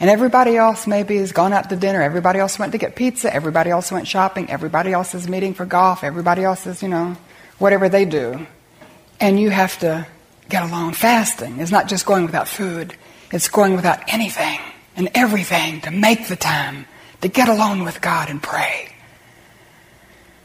And 0.00 0.10
everybody 0.10 0.56
else 0.56 0.86
maybe 0.86 1.16
has 1.18 1.32
gone 1.32 1.52
out 1.52 1.70
to 1.70 1.76
dinner, 1.76 2.02
everybody 2.02 2.38
else 2.38 2.58
went 2.58 2.72
to 2.72 2.78
get 2.78 2.96
pizza, 2.96 3.32
everybody 3.32 3.70
else 3.70 3.92
went 3.92 4.08
shopping, 4.08 4.50
everybody 4.50 4.92
else 4.92 5.14
is 5.14 5.28
meeting 5.28 5.54
for 5.54 5.64
golf, 5.64 6.02
everybody 6.04 6.42
else 6.42 6.66
is, 6.66 6.82
you 6.82 6.88
know, 6.88 7.16
whatever 7.58 7.88
they 7.88 8.04
do. 8.04 8.46
And 9.20 9.38
you 9.38 9.50
have 9.50 9.78
to 9.78 10.06
get 10.48 10.64
alone. 10.64 10.92
Fasting 10.92 11.58
is 11.58 11.70
not 11.70 11.88
just 11.88 12.06
going 12.06 12.26
without 12.26 12.48
food, 12.48 12.94
it's 13.30 13.48
going 13.48 13.76
without 13.76 14.00
anything 14.12 14.58
and 14.96 15.08
everything 15.14 15.80
to 15.82 15.90
make 15.90 16.28
the 16.28 16.36
time 16.36 16.86
to 17.20 17.28
get 17.28 17.48
alone 17.48 17.84
with 17.84 18.00
God 18.00 18.28
and 18.28 18.42
pray. 18.42 18.94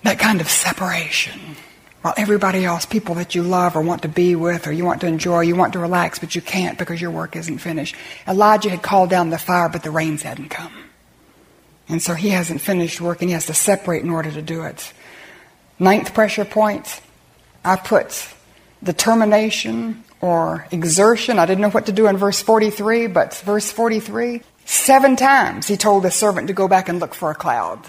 That 0.04 0.20
kind 0.20 0.40
of 0.40 0.50
separation. 0.50 1.58
While 2.02 2.14
everybody 2.16 2.64
else, 2.64 2.86
people 2.86 3.16
that 3.16 3.36
you 3.36 3.44
love 3.44 3.76
or 3.76 3.82
want 3.82 4.04
to 4.04 4.08
be 4.08 4.34
with 4.36 4.68
or 4.68 4.72
you 4.72 4.86
want 4.86 5.02
to 5.02 5.08
enjoy, 5.08 5.42
you 5.42 5.56
want 5.56 5.74
to 5.74 5.80
relax, 5.80 6.18
but 6.18 6.34
you 6.34 6.42
can't 6.42 6.78
because 6.78 7.02
your 7.02 7.12
work 7.12 7.36
isn't 7.36 7.58
finished. 7.58 7.96
Elijah 8.26 8.70
had 8.70 8.82
called 8.82 9.10
down 9.10 9.30
the 9.30 9.38
fire, 9.38 9.68
but 9.68 9.84
the 9.84 9.92
rains 9.92 10.22
hadn't 10.22 10.50
come. 10.50 10.72
And 11.90 12.02
so 12.02 12.14
he 12.14 12.30
hasn't 12.30 12.62
finished 12.62 13.02
work 13.02 13.22
and 13.22 13.30
he 13.30 13.34
has 13.34 13.48
to 13.48 13.54
separate 13.54 14.04
in 14.04 14.12
order 14.12 14.32
to 14.32 14.42
do 14.42 14.64
it. 14.64 14.94
Ninth 15.78 16.14
pressure 16.14 16.46
point, 16.46 17.02
I 17.66 17.76
put 17.76 18.30
determination 18.82 20.04
or 20.22 20.68
exertion. 20.72 21.38
I 21.38 21.46
didn't 21.46 21.62
know 21.62 21.70
what 21.70 21.88
to 21.88 21.92
do 21.92 22.08
in 22.08 22.16
verse 22.16 22.42
43, 22.42 23.08
but 23.08 23.34
verse 23.36 23.72
43, 23.72 24.42
seven 24.66 25.18
times 25.18 25.68
he 25.68 25.76
told 25.76 26.04
the 26.04 26.12
servant 26.12 26.48
to 26.48 26.54
go 26.54 26.70
back 26.70 26.88
and 26.88 27.00
look 27.00 27.14
for 27.14 27.32
a 27.32 27.36
cloud. 27.36 27.86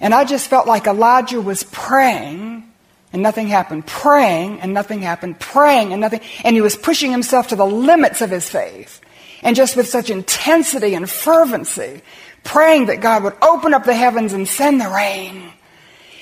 And 0.00 0.14
I 0.14 0.24
just 0.24 0.48
felt 0.48 0.66
like 0.66 0.86
Elijah 0.86 1.40
was 1.40 1.64
praying 1.64 2.71
and 3.12 3.22
nothing 3.22 3.48
happened, 3.48 3.86
praying 3.86 4.60
and 4.60 4.72
nothing 4.72 5.02
happened, 5.02 5.38
praying 5.38 5.92
and 5.92 6.00
nothing. 6.00 6.20
And 6.44 6.56
he 6.56 6.62
was 6.62 6.76
pushing 6.76 7.10
himself 7.10 7.48
to 7.48 7.56
the 7.56 7.66
limits 7.66 8.20
of 8.20 8.30
his 8.30 8.48
faith. 8.48 9.00
And 9.42 9.54
just 9.56 9.76
with 9.76 9.88
such 9.88 10.08
intensity 10.08 10.94
and 10.94 11.10
fervency, 11.10 12.02
praying 12.44 12.86
that 12.86 13.00
God 13.00 13.24
would 13.24 13.34
open 13.42 13.74
up 13.74 13.84
the 13.84 13.94
heavens 13.94 14.32
and 14.32 14.48
send 14.48 14.80
the 14.80 14.88
rain. 14.88 15.52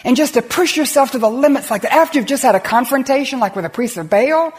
And 0.05 0.17
just 0.17 0.35
to 0.35 0.43
push 0.43 0.77
yourself 0.77 1.13
to 1.13 1.19
the 1.19 1.31
limits 1.31 1.71
like 1.71 1.83
that 1.83 1.93
after 1.93 2.19
you've 2.19 2.27
just 2.27 2.43
had 2.43 2.55
a 2.55 2.61
confrontation 2.61 3.39
like 3.39 3.55
with 3.55 3.65
a 3.65 3.71
priest 3.71 3.97
of 3.99 4.09
Baal 4.09 4.53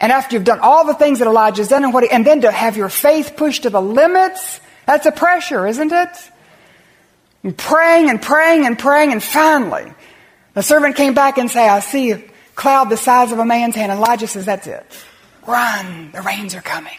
And 0.00 0.10
after 0.10 0.34
you've 0.34 0.44
done 0.44 0.60
all 0.60 0.86
the 0.86 0.94
things 0.94 1.18
that 1.18 1.28
Elijah's 1.28 1.68
done 1.68 1.84
and 1.84 1.92
what 1.92 2.04
he, 2.04 2.10
and 2.10 2.26
then 2.26 2.40
to 2.40 2.50
have 2.50 2.76
your 2.76 2.88
faith 2.88 3.34
pushed 3.36 3.62
to 3.64 3.70
the 3.70 3.82
limits, 3.82 4.60
that's 4.86 5.06
a 5.06 5.12
pressure, 5.12 5.66
isn't 5.66 5.92
it? 5.92 6.30
And 7.44 7.56
praying 7.56 8.10
and 8.10 8.20
praying 8.20 8.66
and 8.66 8.78
praying 8.78 9.12
and 9.12 9.22
finally, 9.22 9.92
the 10.56 10.62
servant 10.62 10.96
came 10.96 11.12
back 11.12 11.36
and 11.36 11.50
said, 11.50 11.68
I 11.68 11.80
see 11.80 12.12
a 12.12 12.22
cloud 12.54 12.88
the 12.88 12.96
size 12.96 13.30
of 13.30 13.38
a 13.38 13.44
man's 13.44 13.74
hand. 13.74 13.92
And 13.92 14.00
Elijah 14.00 14.26
says, 14.26 14.46
that's 14.46 14.66
it. 14.66 14.86
Run, 15.46 16.12
the 16.12 16.22
rains 16.22 16.54
are 16.54 16.62
coming. 16.62 16.96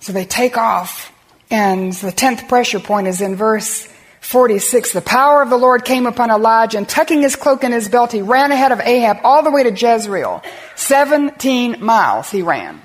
So 0.00 0.12
they 0.12 0.26
take 0.26 0.58
off 0.58 1.10
and 1.50 1.94
the 1.94 2.12
tenth 2.12 2.48
pressure 2.48 2.78
point 2.78 3.06
is 3.06 3.22
in 3.22 3.34
verse 3.34 3.88
46, 4.20 4.92
the 4.92 5.00
power 5.00 5.40
of 5.40 5.48
the 5.48 5.56
Lord 5.56 5.86
came 5.86 6.04
upon 6.04 6.30
Elijah, 6.30 6.76
and 6.76 6.86
tucking 6.86 7.22
his 7.22 7.34
cloak 7.34 7.64
in 7.64 7.72
his 7.72 7.88
belt, 7.88 8.12
he 8.12 8.20
ran 8.20 8.52
ahead 8.52 8.72
of 8.72 8.78
Ahab 8.80 9.20
all 9.24 9.42
the 9.42 9.50
way 9.50 9.62
to 9.62 9.72
Jezreel. 9.72 10.42
17 10.76 11.82
miles 11.82 12.30
he 12.30 12.42
ran. 12.42 12.82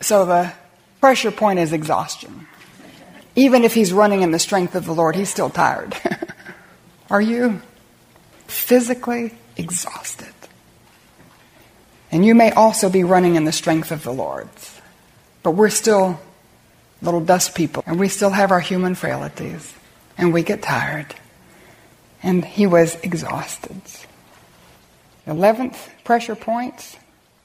So 0.00 0.24
the 0.24 0.52
pressure 1.00 1.32
point 1.32 1.58
is 1.58 1.72
exhaustion. 1.72 2.46
Even 3.34 3.64
if 3.64 3.74
he's 3.74 3.92
running 3.92 4.22
in 4.22 4.30
the 4.30 4.38
strength 4.38 4.76
of 4.76 4.86
the 4.86 4.94
Lord, 4.94 5.16
he's 5.16 5.28
still 5.28 5.50
tired. 5.50 5.96
Are 7.10 7.20
you 7.20 7.60
physically 8.46 9.34
exhausted? 9.56 10.32
And 12.10 12.24
you 12.24 12.34
may 12.34 12.52
also 12.52 12.88
be 12.88 13.04
running 13.04 13.34
in 13.34 13.44
the 13.44 13.52
strength 13.52 13.90
of 13.90 14.04
the 14.04 14.12
Lord. 14.12 14.48
But 15.42 15.52
we're 15.52 15.70
still 15.70 16.20
little 17.02 17.20
dust 17.20 17.54
people, 17.54 17.82
and 17.86 17.98
we 17.98 18.08
still 18.08 18.30
have 18.30 18.50
our 18.50 18.60
human 18.60 18.94
frailties 18.94 19.74
and 20.16 20.32
we 20.32 20.42
get 20.42 20.62
tired. 20.62 21.14
And 22.22 22.44
he 22.44 22.66
was 22.66 22.96
exhausted. 23.02 23.80
Eleventh 25.26 25.90
pressure 26.04 26.34
point 26.34 26.98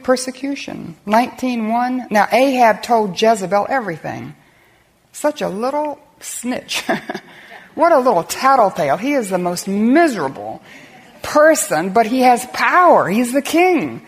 persecution. 0.03 0.95
19.1. 1.05 2.11
Now 2.11 2.27
Ahab 2.31 2.81
told 2.81 3.21
Jezebel 3.21 3.67
everything. 3.69 4.35
Such 5.11 5.41
a 5.41 5.49
little 5.49 5.99
snitch. 6.21 6.83
what 7.75 7.91
a 7.91 7.99
little 7.99 8.23
tattletale. 8.23 8.97
He 8.97 9.13
is 9.13 9.29
the 9.29 9.37
most 9.37 9.67
miserable 9.67 10.61
person, 11.21 11.91
but 11.91 12.05
he 12.05 12.21
has 12.21 12.45
power. 12.47 13.09
He's 13.09 13.33
the 13.33 13.41
king. 13.41 14.05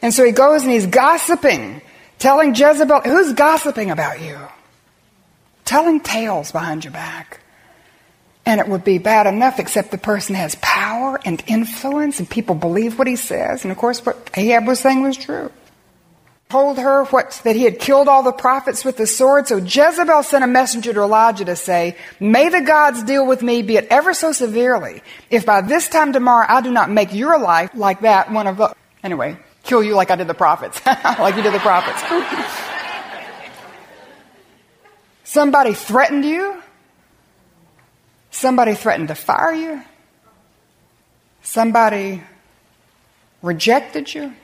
And 0.00 0.12
so 0.12 0.24
he 0.24 0.32
goes 0.32 0.62
and 0.62 0.72
he's 0.72 0.86
gossiping, 0.86 1.80
telling 2.18 2.54
Jezebel, 2.54 3.02
who's 3.02 3.32
gossiping 3.34 3.90
about 3.90 4.20
you? 4.20 4.38
Telling 5.64 6.00
tales 6.00 6.50
behind 6.52 6.84
your 6.84 6.92
back. 6.92 7.40
And 8.44 8.60
it 8.60 8.66
would 8.66 8.82
be 8.82 8.98
bad 8.98 9.26
enough, 9.28 9.60
except 9.60 9.92
the 9.92 9.98
person 9.98 10.34
has 10.34 10.56
power 10.60 11.20
and 11.24 11.42
influence, 11.46 12.18
and 12.18 12.28
people 12.28 12.56
believe 12.56 12.98
what 12.98 13.06
he 13.06 13.14
says. 13.14 13.62
And 13.64 13.70
of 13.70 13.78
course, 13.78 14.04
what 14.04 14.30
Ahab 14.36 14.66
was 14.66 14.80
saying 14.80 15.02
was 15.02 15.16
true. 15.16 15.52
Told 16.52 16.76
her 16.76 17.04
what, 17.04 17.40
that 17.44 17.56
he 17.56 17.62
had 17.62 17.78
killed 17.78 18.08
all 18.08 18.22
the 18.22 18.30
prophets 18.30 18.84
with 18.84 18.98
the 18.98 19.06
sword. 19.06 19.48
So 19.48 19.56
Jezebel 19.56 20.22
sent 20.22 20.44
a 20.44 20.46
messenger 20.46 20.92
to 20.92 21.00
Elijah 21.00 21.46
to 21.46 21.56
say, 21.56 21.96
May 22.20 22.50
the 22.50 22.60
gods 22.60 23.02
deal 23.04 23.26
with 23.26 23.42
me, 23.42 23.62
be 23.62 23.78
it 23.78 23.86
ever 23.88 24.12
so 24.12 24.32
severely, 24.32 25.02
if 25.30 25.46
by 25.46 25.62
this 25.62 25.88
time 25.88 26.12
tomorrow 26.12 26.44
I 26.46 26.60
do 26.60 26.70
not 26.70 26.90
make 26.90 27.14
your 27.14 27.38
life 27.38 27.70
like 27.72 28.02
that 28.02 28.30
one 28.30 28.46
of 28.46 28.58
the. 28.58 28.74
Anyway, 29.02 29.38
kill 29.62 29.82
you 29.82 29.94
like 29.94 30.10
I 30.10 30.16
did 30.16 30.26
the 30.26 30.34
prophets, 30.34 30.78
like 30.86 31.36
you 31.36 31.42
did 31.42 31.54
the 31.54 31.58
prophets. 31.58 32.02
Somebody 35.24 35.72
threatened 35.72 36.26
you. 36.26 36.62
Somebody 38.30 38.74
threatened 38.74 39.08
to 39.08 39.14
fire 39.14 39.54
you. 39.54 39.82
Somebody 41.40 42.22
rejected 43.40 44.14
you. 44.14 44.34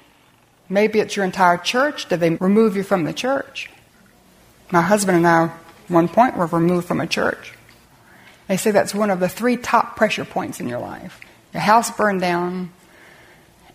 Maybe 0.69 1.01
it's 1.01 1.17
your 1.17 1.25
entire 1.25 1.57
church. 1.57 2.09
Did 2.09 2.21
they 2.21 2.31
remove 2.31 2.77
you 2.77 2.83
from 2.83 3.05
the 3.05 3.13
church? 3.13 3.71
My 4.71 4.83
husband 4.83 5.17
and 5.17 5.27
I, 5.27 5.47
one 5.89 6.09
point, 6.09 6.37
were 6.37 6.47
removed 6.47 6.87
from 6.87 7.01
a 7.01 7.07
church. 7.07 7.53
They 8.49 8.57
say 8.57 8.71
that's 8.71 8.95
one 8.95 9.11
of 9.11 9.21
the 9.21 9.29
three 9.29 9.57
top 9.57 9.97
pressure 9.97 10.25
points 10.25 10.61
in 10.61 10.69
your 10.69 10.81
life 10.81 11.21
your 11.53 11.63
house 11.63 11.91
burned 11.91 12.21
down, 12.21 12.71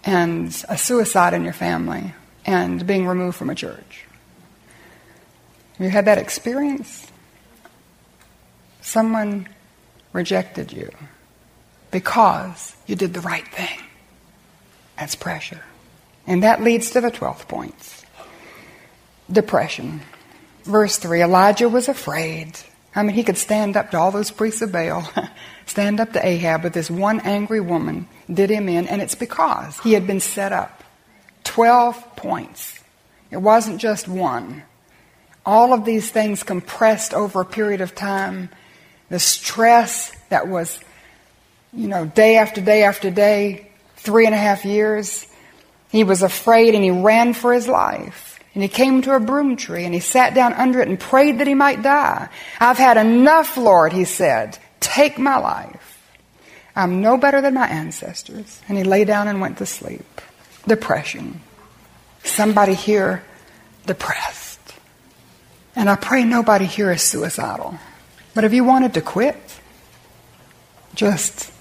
and 0.03 0.47
a 0.69 0.77
suicide 0.77 1.33
in 1.33 1.43
your 1.43 1.53
family, 1.53 2.13
and 2.45 2.85
being 2.85 3.07
removed 3.07 3.35
from 3.35 3.49
a 3.49 3.55
church. 3.55 4.05
Have 5.77 5.85
you 5.85 5.89
had 5.89 6.05
that 6.05 6.19
experience? 6.19 7.07
Someone 8.81 9.49
rejected 10.11 10.71
you 10.71 10.91
because 11.89 12.75
you 12.85 12.95
did 12.95 13.13
the 13.15 13.21
right 13.21 13.47
thing. 13.47 13.79
That's 14.99 15.15
pressure. 15.15 15.63
And 16.25 16.43
that 16.43 16.61
leads 16.63 16.91
to 16.91 17.01
the 17.01 17.11
12th 17.11 17.47
point 17.47 18.03
depression. 19.31 20.01
Verse 20.63 20.97
3 20.97 21.21
Elijah 21.21 21.69
was 21.69 21.87
afraid. 21.87 22.57
I 22.95 23.01
mean, 23.03 23.15
he 23.15 23.23
could 23.23 23.37
stand 23.37 23.75
up 23.75 23.91
to 23.91 23.97
all 23.97 24.11
those 24.11 24.29
priests 24.29 24.61
of 24.61 24.71
Baal, 24.71 25.09
stand 25.65 25.99
up 25.99 26.13
to 26.13 26.25
Ahab, 26.25 26.61
but 26.61 26.73
this 26.73 26.91
one 26.91 27.19
angry 27.21 27.59
woman 27.59 28.07
did 28.31 28.51
him 28.51 28.69
in, 28.69 28.87
and 28.87 29.01
it's 29.01 29.15
because 29.15 29.79
he 29.79 29.93
had 29.93 30.05
been 30.05 30.19
set 30.19 30.51
up. 30.51 30.83
12 31.43 32.15
points. 32.15 32.79
It 33.31 33.37
wasn't 33.37 33.81
just 33.81 34.07
one. 34.07 34.63
All 35.45 35.73
of 35.73 35.85
these 35.85 36.11
things 36.11 36.43
compressed 36.43 37.13
over 37.13 37.41
a 37.41 37.45
period 37.45 37.81
of 37.81 37.95
time 37.95 38.49
the 39.09 39.19
stress 39.19 40.11
that 40.29 40.47
was, 40.47 40.79
you 41.73 41.87
know, 41.87 42.05
day 42.05 42.37
after 42.37 42.61
day 42.61 42.83
after 42.83 43.11
day, 43.11 43.69
three 43.97 44.25
and 44.25 44.33
a 44.33 44.37
half 44.37 44.65
years. 44.65 45.27
He 45.93 46.03
was 46.03 46.23
afraid 46.23 46.73
and 46.73 46.83
he 46.83 46.89
ran 46.89 47.35
for 47.35 47.53
his 47.53 47.67
life. 47.67 48.39
And 48.55 48.63
he 48.63 48.67
came 48.67 49.03
to 49.03 49.15
a 49.15 49.19
broom 49.19 49.55
tree 49.55 49.85
and 49.85 49.93
he 49.93 49.99
sat 49.99 50.33
down 50.33 50.53
under 50.53 50.81
it 50.81 50.87
and 50.87 50.99
prayed 50.99 51.37
that 51.37 51.45
he 51.45 51.53
might 51.53 51.83
die. 51.83 52.29
I've 52.59 52.79
had 52.79 52.97
enough, 52.97 53.57
Lord, 53.57 53.93
he 53.93 54.03
said. 54.03 54.57
Take 54.79 55.19
my 55.19 55.37
life. 55.37 56.01
I'm 56.75 57.01
no 57.01 57.15
better 57.15 57.41
than 57.41 57.53
my 57.53 57.67
ancestors. 57.67 58.59
And 58.67 58.75
he 58.75 58.83
lay 58.83 59.05
down 59.05 59.27
and 59.27 59.39
went 59.39 59.59
to 59.59 59.67
sleep. 59.67 60.19
Depression. 60.67 61.41
Somebody 62.23 62.73
here 62.73 63.23
depressed. 63.85 64.59
And 65.75 65.91
I 65.91 65.95
pray 65.95 66.23
nobody 66.23 66.65
here 66.65 66.91
is 66.91 67.03
suicidal. 67.03 67.77
But 68.33 68.45
if 68.45 68.53
you 68.53 68.63
wanted 68.63 68.95
to 68.95 69.01
quit, 69.01 69.37
just 70.95 71.51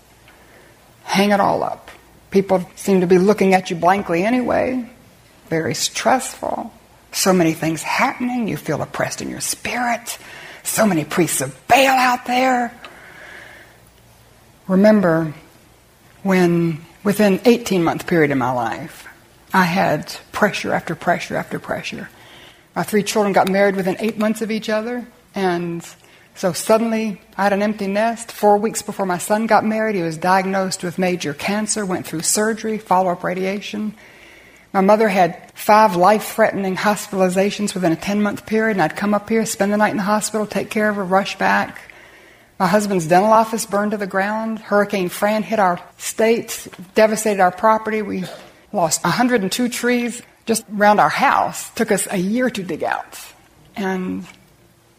hang 1.05 1.33
it 1.33 1.41
all 1.41 1.63
up. 1.63 1.91
People 2.33 2.69
seem 2.77 3.03
to 3.03 3.07
be 3.07 3.19
looking 3.19 3.55
at 3.55 3.71
you 3.71 3.77
blankly 3.77 4.25
anyway. 4.25 4.91
Very 5.49 5.75
stressful. 5.75 6.73
So 7.13 7.33
many 7.33 7.53
things 7.53 7.83
happening. 7.83 8.49
You 8.49 8.57
feel 8.57 8.81
oppressed 8.81 9.21
in 9.21 9.29
your 9.29 9.41
spirit. 9.41 10.19
So 10.63 10.87
many 10.87 11.05
priests 11.05 11.43
of 11.43 11.55
Baal 11.69 11.89
out 11.89 12.25
there. 12.25 12.75
Remember 14.67 15.35
when, 16.23 16.85
within 17.05 17.41
18 17.45 17.85
month 17.85 18.07
period 18.07 18.31
in 18.31 18.39
my 18.39 18.53
life, 18.53 19.07
I 19.53 19.65
had 19.65 20.17
pressure 20.33 20.73
after 20.73 20.95
pressure 20.95 21.37
after 21.37 21.59
pressure. 21.59 22.09
My 22.75 22.83
three 22.83 23.03
children 23.03 23.35
got 23.35 23.49
married 23.49 23.77
within 23.77 23.97
eight 23.99 24.17
months 24.17 24.41
of 24.41 24.51
each 24.51 24.71
other, 24.71 25.07
and 25.35 25.87
so 26.35 26.53
suddenly, 26.53 27.21
I 27.37 27.45
had 27.45 27.53
an 27.53 27.63
empty 27.63 27.87
nest. 27.87 28.33
Four 28.33 28.57
weeks 28.57 28.83
before 28.83 29.07
my 29.07 29.19
son 29.19 29.47
got 29.47 29.65
married, 29.65 29.95
he 29.95 30.03
was 30.03 30.17
diagnosed 30.17 30.83
with 30.83 30.99
major 30.99 31.35
cancer, 31.35 31.85
went 31.85 32.07
through 32.07 32.23
surgery, 32.23 32.79
follow 32.79 33.11
up 33.11 33.23
radiation. 33.23 33.95
My 34.73 34.81
mother 34.81 35.09
had 35.09 35.53
five 35.53 35.97
life 35.97 36.35
threatening 36.35 36.77
hospitalizations 36.77 37.75
within 37.75 37.93
a 37.93 37.97
10 37.97 38.23
month 38.23 38.47
period, 38.47 38.73
and 38.73 38.83
I'd 38.83 38.97
come 38.97 39.13
up 39.13 39.29
here, 39.29 39.45
spend 39.45 39.73
the 39.73 39.77
night 39.77 39.91
in 39.91 39.99
the 39.99 40.03
hospital, 40.03 40.47
take 40.47 40.71
care 40.71 40.89
of 40.89 40.97
her, 40.97 41.05
rush 41.05 41.37
back. 41.37 41.93
My 42.59 42.67
husband's 42.67 43.07
dental 43.07 43.33
office 43.33 43.67
burned 43.67 43.91
to 43.91 43.97
the 43.99 44.07
ground. 44.07 44.61
Hurricane 44.61 45.11
Fran 45.11 45.43
hit 45.43 45.59
our 45.59 45.81
state, 45.99 46.69
devastated 46.95 47.41
our 47.41 47.51
property. 47.51 48.01
We 48.01 48.25
lost 48.73 49.05
102 49.05 49.69
trees 49.69 50.23
just 50.47 50.65
around 50.75 51.01
our 51.01 51.09
house. 51.09 51.71
Took 51.71 51.93
us 51.93 52.09
a 52.11 52.17
year 52.17 52.49
to 52.49 52.63
dig 52.63 52.83
out. 52.83 53.19
And 53.77 54.27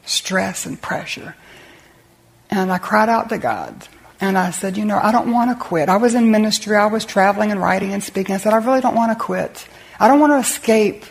stress 0.05 0.65
and 0.65 0.81
pressure. 0.81 1.35
And 2.49 2.71
I 2.71 2.77
cried 2.77 3.09
out 3.09 3.29
to 3.29 3.37
God. 3.37 3.87
And 4.21 4.37
I 4.37 4.51
said, 4.51 4.77
You 4.77 4.85
know, 4.85 4.99
I 5.01 5.11
don't 5.11 5.31
want 5.31 5.51
to 5.51 5.63
quit. 5.63 5.89
I 5.89 5.97
was 5.97 6.15
in 6.15 6.31
ministry, 6.31 6.75
I 6.75 6.85
was 6.85 7.05
traveling 7.05 7.51
and 7.51 7.59
writing 7.59 7.93
and 7.93 8.03
speaking. 8.03 8.35
I 8.35 8.37
said, 8.37 8.53
I 8.53 8.57
really 8.57 8.81
don't 8.81 8.95
want 8.95 9.17
to 9.17 9.21
quit. 9.21 9.67
I 9.99 10.07
don't 10.07 10.19
want 10.19 10.31
to 10.33 10.37
escape 10.37 11.03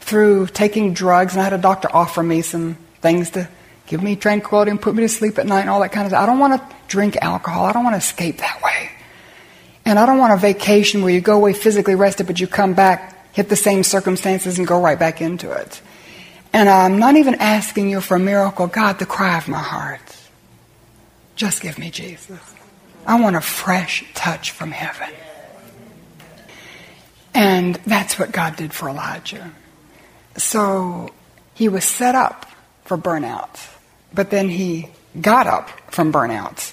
through 0.00 0.48
taking 0.48 0.94
drugs. 0.94 1.34
And 1.34 1.40
I 1.40 1.44
had 1.44 1.52
a 1.52 1.58
doctor 1.58 1.88
offer 1.92 2.22
me 2.22 2.42
some 2.42 2.76
things 3.00 3.30
to 3.30 3.48
give 3.86 4.02
me 4.02 4.16
tranquility 4.16 4.70
and 4.70 4.80
put 4.80 4.94
me 4.94 5.02
to 5.02 5.08
sleep 5.08 5.38
at 5.38 5.46
night 5.46 5.60
and 5.60 5.70
all 5.70 5.80
that 5.80 5.92
kind 5.92 6.06
of 6.06 6.10
stuff. 6.10 6.22
I 6.22 6.26
don't 6.26 6.38
want 6.38 6.60
to 6.60 6.76
drink 6.88 7.16
alcohol. 7.20 7.64
I 7.66 7.72
don't 7.72 7.84
want 7.84 7.94
to 7.94 7.98
escape 7.98 8.38
that 8.38 8.60
way. 8.62 8.90
And 9.84 9.98
I 9.98 10.04
don't 10.04 10.18
want 10.18 10.34
a 10.34 10.36
vacation 10.36 11.02
where 11.02 11.12
you 11.12 11.20
go 11.20 11.36
away 11.36 11.52
physically 11.52 11.94
rested, 11.94 12.26
but 12.26 12.40
you 12.40 12.46
come 12.46 12.74
back, 12.74 13.34
hit 13.34 13.48
the 13.48 13.56
same 13.56 13.82
circumstances, 13.82 14.58
and 14.58 14.66
go 14.66 14.80
right 14.80 14.98
back 14.98 15.22
into 15.22 15.50
it. 15.50 15.80
And 16.52 16.68
I'm 16.68 16.98
not 16.98 17.16
even 17.16 17.34
asking 17.36 17.90
you 17.90 18.00
for 18.00 18.16
a 18.16 18.20
miracle, 18.20 18.66
God, 18.66 18.98
the 18.98 19.06
cry 19.06 19.36
of 19.36 19.48
my 19.48 19.58
heart. 19.62 20.00
Just 21.36 21.60
give 21.60 21.78
me 21.78 21.90
Jesus. 21.90 22.40
I 23.06 23.20
want 23.20 23.36
a 23.36 23.40
fresh 23.40 24.04
touch 24.14 24.50
from 24.50 24.70
heaven. 24.70 25.14
And 27.34 27.76
that's 27.86 28.18
what 28.18 28.32
God 28.32 28.56
did 28.56 28.72
for 28.72 28.88
Elijah. 28.88 29.52
So 30.36 31.10
he 31.54 31.68
was 31.68 31.84
set 31.84 32.14
up 32.14 32.46
for 32.84 32.98
burnout, 32.98 33.70
but 34.12 34.30
then 34.30 34.48
he 34.48 34.88
got 35.20 35.46
up 35.46 35.68
from 35.92 36.12
burnout 36.12 36.72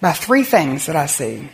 by 0.00 0.12
three 0.12 0.44
things 0.44 0.86
that 0.86 0.96
I 0.96 1.06
see. 1.06 1.48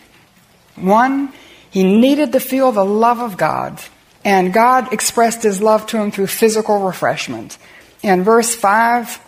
One, 0.76 1.32
he 1.70 1.84
needed 1.84 2.32
to 2.32 2.40
feel 2.40 2.72
the 2.72 2.84
love 2.84 3.20
of 3.20 3.36
God, 3.36 3.80
and 4.24 4.52
God 4.52 4.92
expressed 4.92 5.42
his 5.42 5.60
love 5.60 5.86
to 5.86 5.98
him 5.98 6.10
through 6.10 6.28
physical 6.28 6.80
refreshment. 6.80 7.58
In 8.02 8.24
verse 8.24 8.54
5, 8.54 9.20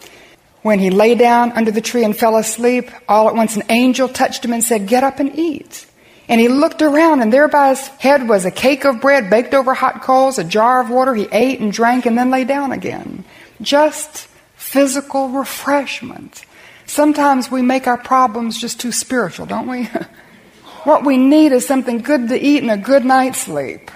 when 0.63 0.79
he 0.79 0.91
lay 0.91 1.15
down 1.15 1.53
under 1.53 1.71
the 1.71 1.81
tree 1.81 2.05
and 2.05 2.17
fell 2.17 2.37
asleep, 2.37 2.91
all 3.09 3.29
at 3.29 3.35
once 3.35 3.57
an 3.57 3.65
angel 3.69 4.09
touched 4.09 4.45
him 4.45 4.53
and 4.53 4.65
said, 4.65 4.87
Get 4.87 5.05
up 5.05 5.21
and 5.21 5.39
eat. 5.39 5.87
And 6.29 6.41
he 6.41 6.49
looked 6.49 6.81
around, 6.81 7.21
and 7.21 7.33
there 7.33 7.49
by 7.49 7.69
his 7.69 7.87
head 7.87 8.29
was 8.29 8.45
a 8.45 8.51
cake 8.51 8.85
of 8.85 9.01
bread 9.01 9.29
baked 9.29 9.53
over 9.53 9.75
hot 9.75 10.03
coals, 10.03 10.39
a 10.39 10.45
jar 10.45 10.81
of 10.81 10.89
water. 10.89 11.15
He 11.15 11.29
ate 11.31 11.61
and 11.61 11.71
drank 11.71 12.07
and 12.07 12.17
then 12.17 12.31
lay 12.31 12.45
down 12.45 12.73
again. 12.73 13.25
Just 13.61 14.27
physical 14.57 15.29
refreshment. 15.29 16.47
Sometimes 16.87 17.51
we 17.51 17.63
make 17.63 17.87
our 17.87 17.99
problems 17.99 18.59
just 18.59 18.81
too 18.81 18.93
spiritual, 18.93 19.47
don't 19.47 19.69
we? 19.69 19.85
what 20.85 21.05
we 21.05 21.19
need 21.19 21.53
is 21.53 21.67
something 21.67 21.99
good 21.99 22.29
to 22.29 22.39
eat 22.41 22.63
and 22.63 22.71
a 22.71 22.77
good 22.77 23.05
night's 23.05 23.43
sleep. 23.43 23.91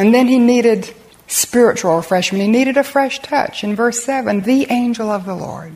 And 0.00 0.14
then 0.14 0.28
he 0.28 0.38
needed 0.38 0.94
spiritual 1.26 1.94
refreshment. 1.94 2.42
He 2.42 2.48
needed 2.48 2.78
a 2.78 2.82
fresh 2.82 3.20
touch. 3.20 3.62
In 3.62 3.76
verse 3.76 4.02
7, 4.02 4.40
the 4.40 4.66
angel 4.70 5.10
of 5.10 5.26
the 5.26 5.34
Lord. 5.34 5.74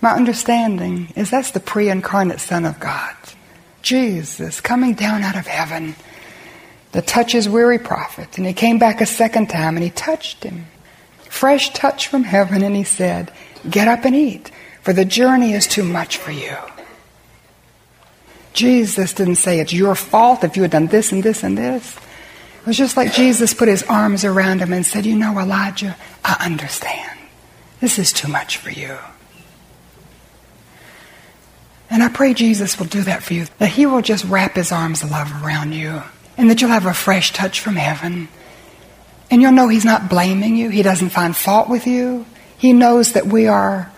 My 0.00 0.10
understanding 0.10 1.12
is 1.14 1.30
that's 1.30 1.52
the 1.52 1.60
pre 1.60 1.88
incarnate 1.90 2.40
Son 2.40 2.64
of 2.64 2.80
God. 2.80 3.14
Jesus 3.82 4.60
coming 4.60 4.94
down 4.94 5.22
out 5.22 5.36
of 5.36 5.46
heaven 5.46 5.94
to 6.90 7.02
touch 7.02 7.30
his 7.30 7.48
weary 7.48 7.78
prophet. 7.78 8.36
And 8.36 8.48
he 8.48 8.52
came 8.52 8.80
back 8.80 9.00
a 9.00 9.06
second 9.06 9.48
time 9.48 9.76
and 9.76 9.84
he 9.84 9.90
touched 9.90 10.42
him. 10.42 10.66
Fresh 11.28 11.72
touch 11.72 12.08
from 12.08 12.24
heaven, 12.24 12.64
and 12.64 12.74
he 12.74 12.82
said, 12.82 13.30
Get 13.70 13.86
up 13.86 14.04
and 14.04 14.16
eat, 14.16 14.50
for 14.82 14.92
the 14.92 15.04
journey 15.04 15.52
is 15.52 15.68
too 15.68 15.84
much 15.84 16.16
for 16.16 16.32
you. 16.32 16.56
Jesus 18.54 19.12
didn't 19.12 19.36
say 19.36 19.60
it's 19.60 19.72
your 19.72 19.94
fault 19.94 20.42
if 20.42 20.56
you 20.56 20.62
had 20.62 20.72
done 20.72 20.88
this 20.88 21.12
and 21.12 21.22
this 21.22 21.44
and 21.44 21.56
this. 21.56 21.96
It 22.64 22.68
was 22.68 22.78
just 22.78 22.96
like 22.96 23.12
Jesus 23.12 23.52
put 23.52 23.68
his 23.68 23.82
arms 23.82 24.24
around 24.24 24.60
him 24.60 24.72
and 24.72 24.86
said, 24.86 25.04
You 25.04 25.16
know, 25.16 25.38
Elijah, 25.38 25.98
I 26.24 26.46
understand. 26.46 27.18
This 27.78 27.98
is 27.98 28.10
too 28.10 28.26
much 28.26 28.56
for 28.56 28.70
you. 28.70 28.96
And 31.90 32.02
I 32.02 32.08
pray 32.08 32.32
Jesus 32.32 32.78
will 32.78 32.86
do 32.86 33.02
that 33.02 33.22
for 33.22 33.34
you, 33.34 33.44
that 33.58 33.68
he 33.68 33.84
will 33.84 34.00
just 34.00 34.24
wrap 34.24 34.54
his 34.54 34.72
arms 34.72 35.02
of 35.02 35.10
love 35.10 35.30
around 35.44 35.74
you, 35.74 36.02
and 36.38 36.48
that 36.48 36.62
you'll 36.62 36.70
have 36.70 36.86
a 36.86 36.94
fresh 36.94 37.34
touch 37.34 37.60
from 37.60 37.76
heaven. 37.76 38.28
And 39.30 39.42
you'll 39.42 39.52
know 39.52 39.68
he's 39.68 39.84
not 39.84 40.08
blaming 40.08 40.56
you, 40.56 40.70
he 40.70 40.80
doesn't 40.80 41.10
find 41.10 41.36
fault 41.36 41.68
with 41.68 41.86
you. 41.86 42.24
He 42.56 42.72
knows 42.72 43.12
that 43.12 43.26
we 43.26 43.46
are 43.46 43.92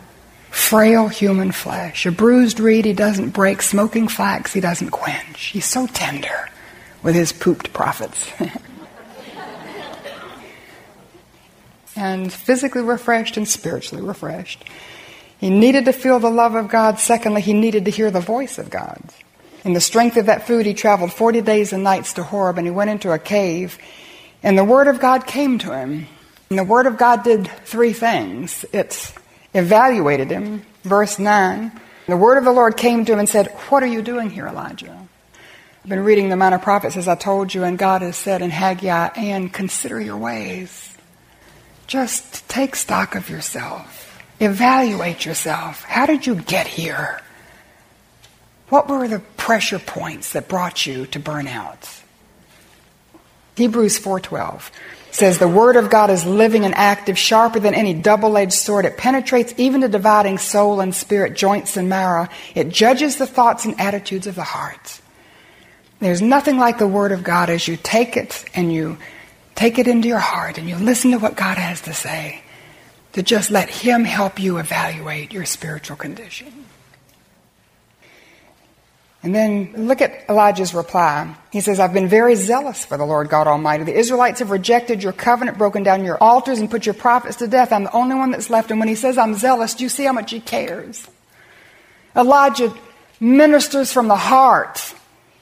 frail 0.50 1.06
human 1.06 1.52
flesh. 1.52 2.04
A 2.04 2.10
bruised 2.10 2.58
reed 2.58 2.84
he 2.84 2.94
doesn't 2.94 3.30
break, 3.30 3.62
smoking 3.62 4.08
flax 4.08 4.52
he 4.52 4.60
doesn't 4.60 4.90
quench. 4.90 5.44
He's 5.44 5.66
so 5.66 5.86
tender 5.86 6.50
with 7.06 7.14
his 7.14 7.32
pooped 7.32 7.72
prophets. 7.72 8.28
and 11.96 12.32
physically 12.32 12.82
refreshed 12.82 13.36
and 13.36 13.46
spiritually 13.46 14.04
refreshed. 14.04 14.64
He 15.38 15.48
needed 15.48 15.84
to 15.84 15.92
feel 15.92 16.18
the 16.18 16.28
love 16.28 16.56
of 16.56 16.68
God. 16.68 16.98
Secondly, 16.98 17.42
he 17.42 17.52
needed 17.52 17.84
to 17.84 17.92
hear 17.92 18.10
the 18.10 18.18
voice 18.18 18.58
of 18.58 18.70
God. 18.70 19.00
In 19.64 19.72
the 19.72 19.80
strength 19.80 20.16
of 20.16 20.26
that 20.26 20.48
food, 20.48 20.66
he 20.66 20.74
traveled 20.74 21.12
40 21.12 21.42
days 21.42 21.72
and 21.72 21.84
nights 21.84 22.12
to 22.14 22.24
Horeb 22.24 22.58
and 22.58 22.66
he 22.66 22.72
went 22.72 22.90
into 22.90 23.12
a 23.12 23.20
cave. 23.20 23.78
And 24.42 24.58
the 24.58 24.64
Word 24.64 24.88
of 24.88 24.98
God 24.98 25.28
came 25.28 25.60
to 25.60 25.72
him. 25.78 26.08
And 26.50 26.58
the 26.58 26.64
Word 26.64 26.86
of 26.86 26.98
God 26.98 27.22
did 27.22 27.46
three 27.64 27.92
things 27.92 28.64
it 28.72 29.14
evaluated 29.54 30.32
him. 30.32 30.62
Verse 30.82 31.20
9 31.20 31.70
The 32.08 32.16
Word 32.16 32.36
of 32.36 32.44
the 32.44 32.52
Lord 32.52 32.76
came 32.76 33.04
to 33.04 33.12
him 33.12 33.20
and 33.20 33.28
said, 33.28 33.46
What 33.68 33.84
are 33.84 33.86
you 33.86 34.02
doing 34.02 34.28
here, 34.30 34.48
Elijah? 34.48 35.06
I've 35.86 35.90
been 35.90 36.02
reading 36.02 36.30
the 36.30 36.36
Minor 36.36 36.58
Prophets 36.58 36.96
as 36.96 37.06
I 37.06 37.14
told 37.14 37.54
you, 37.54 37.62
and 37.62 37.78
God 37.78 38.02
has 38.02 38.16
said 38.16 38.42
in 38.42 38.50
Haggai, 38.50 39.10
and 39.14 39.52
consider 39.52 40.00
your 40.00 40.16
ways. 40.16 40.92
Just 41.86 42.48
take 42.48 42.74
stock 42.74 43.14
of 43.14 43.30
yourself. 43.30 44.20
Evaluate 44.40 45.24
yourself. 45.24 45.84
How 45.84 46.04
did 46.04 46.26
you 46.26 46.34
get 46.34 46.66
here? 46.66 47.20
What 48.68 48.88
were 48.88 49.06
the 49.06 49.20
pressure 49.36 49.78
points 49.78 50.32
that 50.32 50.48
brought 50.48 50.86
you 50.86 51.06
to 51.06 51.20
burnout? 51.20 52.02
Hebrews 53.54 53.96
4:12 53.96 54.72
says 55.12 55.38
the 55.38 55.46
word 55.46 55.76
of 55.76 55.88
God 55.88 56.10
is 56.10 56.24
living 56.26 56.64
and 56.64 56.74
active, 56.74 57.16
sharper 57.16 57.60
than 57.60 57.74
any 57.74 57.94
double-edged 57.94 58.52
sword. 58.52 58.86
It 58.86 58.96
penetrates 58.96 59.54
even 59.56 59.82
to 59.82 59.88
dividing 59.88 60.38
soul 60.38 60.80
and 60.80 60.92
spirit, 60.92 61.36
joints 61.36 61.76
and 61.76 61.88
marrow. 61.88 62.26
It 62.56 62.70
judges 62.70 63.18
the 63.18 63.26
thoughts 63.28 63.64
and 63.64 63.80
attitudes 63.80 64.26
of 64.26 64.34
the 64.34 64.42
heart. 64.42 65.00
There's 65.98 66.20
nothing 66.20 66.58
like 66.58 66.78
the 66.78 66.86
word 66.86 67.12
of 67.12 67.24
God 67.24 67.48
as 67.48 67.66
you 67.66 67.76
take 67.76 68.16
it 68.16 68.44
and 68.54 68.72
you 68.72 68.98
take 69.54 69.78
it 69.78 69.88
into 69.88 70.08
your 70.08 70.18
heart 70.18 70.58
and 70.58 70.68
you 70.68 70.76
listen 70.76 71.10
to 71.12 71.18
what 71.18 71.36
God 71.36 71.56
has 71.56 71.80
to 71.82 71.94
say 71.94 72.42
to 73.14 73.22
just 73.22 73.50
let 73.50 73.70
Him 73.70 74.04
help 74.04 74.38
you 74.38 74.58
evaluate 74.58 75.32
your 75.32 75.46
spiritual 75.46 75.96
condition. 75.96 76.66
And 79.22 79.34
then 79.34 79.88
look 79.88 80.02
at 80.02 80.28
Elijah's 80.28 80.74
reply. 80.74 81.34
He 81.50 81.60
says, 81.60 81.80
I've 81.80 81.92
been 81.92 82.06
very 82.06 82.36
zealous 82.36 82.84
for 82.84 82.96
the 82.96 83.04
Lord 83.04 83.28
God 83.28 83.48
Almighty. 83.48 83.82
The 83.82 83.98
Israelites 83.98 84.38
have 84.38 84.50
rejected 84.50 85.02
your 85.02 85.12
covenant, 85.12 85.58
broken 85.58 85.82
down 85.82 86.04
your 86.04 86.22
altars, 86.22 86.60
and 86.60 86.70
put 86.70 86.86
your 86.86 86.94
prophets 86.94 87.38
to 87.38 87.48
death. 87.48 87.72
I'm 87.72 87.84
the 87.84 87.96
only 87.96 88.14
one 88.14 88.30
that's 88.30 88.50
left. 88.50 88.70
And 88.70 88.78
when 88.78 88.88
he 88.88 88.94
says, 88.94 89.18
I'm 89.18 89.34
zealous, 89.34 89.74
do 89.74 89.82
you 89.82 89.88
see 89.88 90.04
how 90.04 90.12
much 90.12 90.30
he 90.30 90.38
cares? 90.38 91.08
Elijah 92.14 92.72
ministers 93.18 93.92
from 93.92 94.06
the 94.06 94.16
heart. 94.16 94.94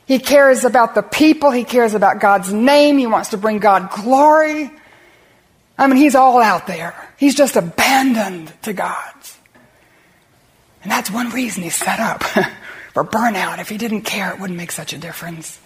He 0.06 0.18
cares 0.18 0.64
about 0.64 0.94
the 0.94 1.02
people. 1.02 1.50
He 1.50 1.64
cares 1.64 1.94
about 1.94 2.20
God's 2.20 2.52
name. 2.52 2.98
He 2.98 3.06
wants 3.06 3.30
to 3.30 3.38
bring 3.38 3.58
God 3.58 3.90
glory. 3.90 4.70
I 5.78 5.86
mean, 5.86 5.96
he's 5.96 6.14
all 6.14 6.40
out 6.40 6.66
there. 6.66 6.94
He's 7.16 7.34
just 7.34 7.56
abandoned 7.56 8.52
to 8.62 8.72
God. 8.72 9.14
And 10.82 10.92
that's 10.92 11.10
one 11.10 11.30
reason 11.30 11.62
he's 11.62 11.74
set 11.74 11.98
up 11.98 12.22
for 12.92 13.04
burnout. 13.04 13.58
If 13.58 13.70
he 13.70 13.78
didn't 13.78 14.02
care, 14.02 14.32
it 14.32 14.38
wouldn't 14.38 14.58
make 14.58 14.70
such 14.70 14.92
a 14.92 14.98
difference. 14.98 15.58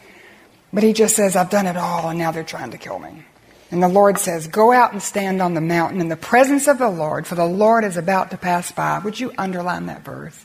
But 0.73 0.85
he 0.85 0.93
just 0.93 1.17
says, 1.17 1.35
I've 1.35 1.51
done 1.51 1.67
it 1.67 1.77
all, 1.77 2.09
and 2.09 2.19
now 2.19 2.31
they're 2.31 2.45
trying 2.45 2.71
to 2.71 2.79
kill 2.79 2.99
me. 2.99 3.25
And 3.71 3.83
the 3.83 3.89
Lord 3.89 4.19
says, 4.19 4.47
Go 4.47 4.73
out 4.73 4.93
and 4.93 5.03
stand 5.03 5.43
on 5.43 5.55
the 5.55 5.61
mountain 5.61 6.01
in 6.01 6.09
the 6.09 6.17
presence 6.17 6.69
of 6.69 6.79
the 6.79 6.89
Lord, 6.89 7.27
for 7.27 7.35
the 7.35 7.45
Lord 7.45 7.85
is 7.85 7.97
about 7.97 8.31
to 8.31 8.39
pass 8.39 8.71
by. 8.71 8.99
Would 9.01 9.19
you 9.19 9.33
underline 9.37 9.87
that 9.87 10.05
verse? 10.05 10.45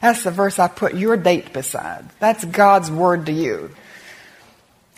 That's 0.00 0.22
the 0.22 0.30
verse 0.30 0.58
I 0.58 0.68
put 0.68 0.94
your 0.94 1.16
date 1.16 1.52
beside. 1.52 2.04
That's 2.20 2.44
God's 2.44 2.90
word 2.90 3.26
to 3.26 3.32
you. 3.32 3.70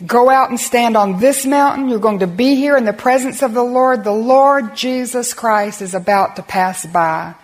Go 0.05 0.29
out 0.29 0.49
and 0.49 0.59
stand 0.59 0.97
on 0.97 1.19
this 1.19 1.45
mountain. 1.45 1.89
You're 1.89 1.99
going 1.99 2.19
to 2.19 2.27
be 2.27 2.55
here 2.55 2.75
in 2.75 2.85
the 2.85 2.93
presence 2.93 3.43
of 3.43 3.53
the 3.53 3.63
Lord. 3.63 4.03
The 4.03 4.11
Lord 4.11 4.75
Jesus 4.75 5.33
Christ 5.33 5.81
is 5.81 5.93
about 5.93 6.37
to 6.37 6.43
pass 6.43 6.85
by 6.85 7.35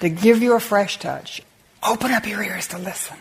to 0.00 0.08
give 0.08 0.42
you 0.42 0.54
a 0.54 0.60
fresh 0.60 0.98
touch. 0.98 1.42
Open 1.86 2.10
up 2.10 2.26
your 2.26 2.42
ears 2.42 2.68
to 2.68 2.78
listen. 2.78 3.16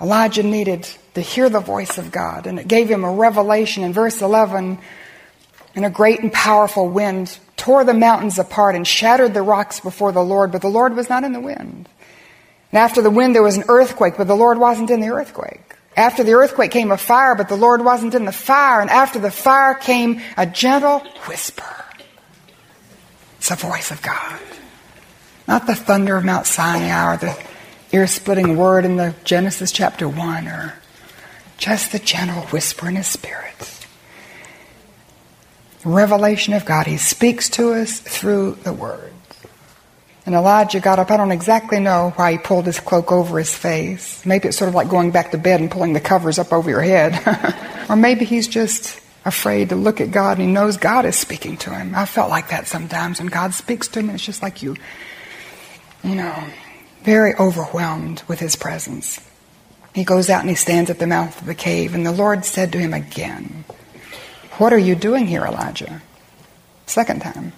Elijah 0.00 0.42
needed 0.42 0.88
to 1.14 1.20
hear 1.20 1.48
the 1.48 1.60
voice 1.60 1.98
of 1.98 2.10
God, 2.10 2.46
and 2.46 2.58
it 2.58 2.68
gave 2.68 2.88
him 2.88 3.04
a 3.04 3.12
revelation 3.12 3.84
in 3.84 3.92
verse 3.92 4.20
11. 4.20 4.78
And 5.76 5.84
a 5.84 5.90
great 5.90 6.20
and 6.20 6.32
powerful 6.32 6.88
wind 6.88 7.36
tore 7.56 7.82
the 7.82 7.94
mountains 7.94 8.38
apart 8.38 8.76
and 8.76 8.86
shattered 8.86 9.34
the 9.34 9.42
rocks 9.42 9.80
before 9.80 10.12
the 10.12 10.22
Lord, 10.22 10.52
but 10.52 10.62
the 10.62 10.68
Lord 10.68 10.94
was 10.94 11.08
not 11.08 11.24
in 11.24 11.32
the 11.32 11.40
wind. 11.40 11.88
And 12.74 12.80
after 12.80 13.02
the 13.02 13.10
wind, 13.10 13.36
there 13.36 13.42
was 13.44 13.56
an 13.56 13.62
earthquake, 13.68 14.14
but 14.16 14.26
the 14.26 14.34
Lord 14.34 14.58
wasn't 14.58 14.90
in 14.90 14.98
the 14.98 15.10
earthquake. 15.10 15.76
After 15.96 16.24
the 16.24 16.32
earthquake 16.32 16.72
came 16.72 16.90
a 16.90 16.96
fire, 16.96 17.36
but 17.36 17.48
the 17.48 17.54
Lord 17.54 17.84
wasn't 17.84 18.16
in 18.16 18.24
the 18.24 18.32
fire. 18.32 18.80
And 18.80 18.90
after 18.90 19.20
the 19.20 19.30
fire 19.30 19.74
came 19.74 20.20
a 20.36 20.44
gentle 20.44 20.98
whisper. 21.28 21.84
It's 23.38 23.48
the 23.48 23.54
voice 23.54 23.92
of 23.92 24.02
God. 24.02 24.40
Not 25.46 25.68
the 25.68 25.76
thunder 25.76 26.16
of 26.16 26.24
Mount 26.24 26.46
Sinai 26.46 27.14
or 27.14 27.16
the 27.16 27.40
ear 27.92 28.08
splitting 28.08 28.56
word 28.56 28.84
in 28.84 28.96
the 28.96 29.14
Genesis 29.22 29.70
chapter 29.70 30.08
1 30.08 30.48
or 30.48 30.74
just 31.58 31.92
the 31.92 32.00
gentle 32.00 32.42
whisper 32.46 32.88
in 32.88 32.96
his 32.96 33.06
spirit. 33.06 33.86
Revelation 35.84 36.54
of 36.54 36.64
God. 36.64 36.88
He 36.88 36.96
speaks 36.96 37.48
to 37.50 37.72
us 37.74 38.00
through 38.00 38.58
the 38.64 38.72
word. 38.72 39.12
And 40.26 40.34
Elijah 40.34 40.80
got 40.80 40.98
up. 40.98 41.10
I 41.10 41.18
don't 41.18 41.32
exactly 41.32 41.80
know 41.80 42.12
why 42.16 42.32
he 42.32 42.38
pulled 42.38 42.64
his 42.64 42.80
cloak 42.80 43.12
over 43.12 43.38
his 43.38 43.54
face. 43.54 44.24
Maybe 44.24 44.48
it's 44.48 44.56
sort 44.56 44.68
of 44.68 44.74
like 44.74 44.88
going 44.88 45.10
back 45.10 45.32
to 45.32 45.38
bed 45.38 45.60
and 45.60 45.70
pulling 45.70 45.92
the 45.92 46.00
covers 46.00 46.38
up 46.38 46.52
over 46.52 46.70
your 46.70 46.80
head. 46.80 47.20
or 47.90 47.96
maybe 47.96 48.24
he's 48.24 48.48
just 48.48 49.00
afraid 49.26 49.70
to 49.70 49.76
look 49.76 50.00
at 50.00 50.10
God 50.10 50.38
and 50.38 50.46
he 50.46 50.52
knows 50.52 50.76
God 50.76 51.04
is 51.04 51.16
speaking 51.16 51.56
to 51.58 51.70
him. 51.70 51.94
I 51.94 52.06
felt 52.06 52.30
like 52.30 52.48
that 52.48 52.66
sometimes 52.66 53.18
when 53.18 53.28
God 53.28 53.52
speaks 53.52 53.88
to 53.88 54.02
me. 54.02 54.14
It's 54.14 54.24
just 54.24 54.42
like 54.42 54.62
you, 54.62 54.76
you 56.02 56.14
know, 56.14 56.44
very 57.02 57.34
overwhelmed 57.34 58.22
with 58.26 58.40
his 58.40 58.56
presence. 58.56 59.20
He 59.94 60.04
goes 60.04 60.30
out 60.30 60.40
and 60.40 60.48
he 60.48 60.56
stands 60.56 60.90
at 60.90 60.98
the 60.98 61.06
mouth 61.06 61.40
of 61.40 61.46
the 61.46 61.54
cave, 61.54 61.94
and 61.94 62.04
the 62.04 62.12
Lord 62.12 62.44
said 62.44 62.72
to 62.72 62.78
him 62.78 62.92
again, 62.92 63.64
What 64.58 64.72
are 64.72 64.78
you 64.78 64.96
doing 64.96 65.26
here, 65.26 65.44
Elijah? 65.44 66.02
Second 66.86 67.22
time. 67.22 67.52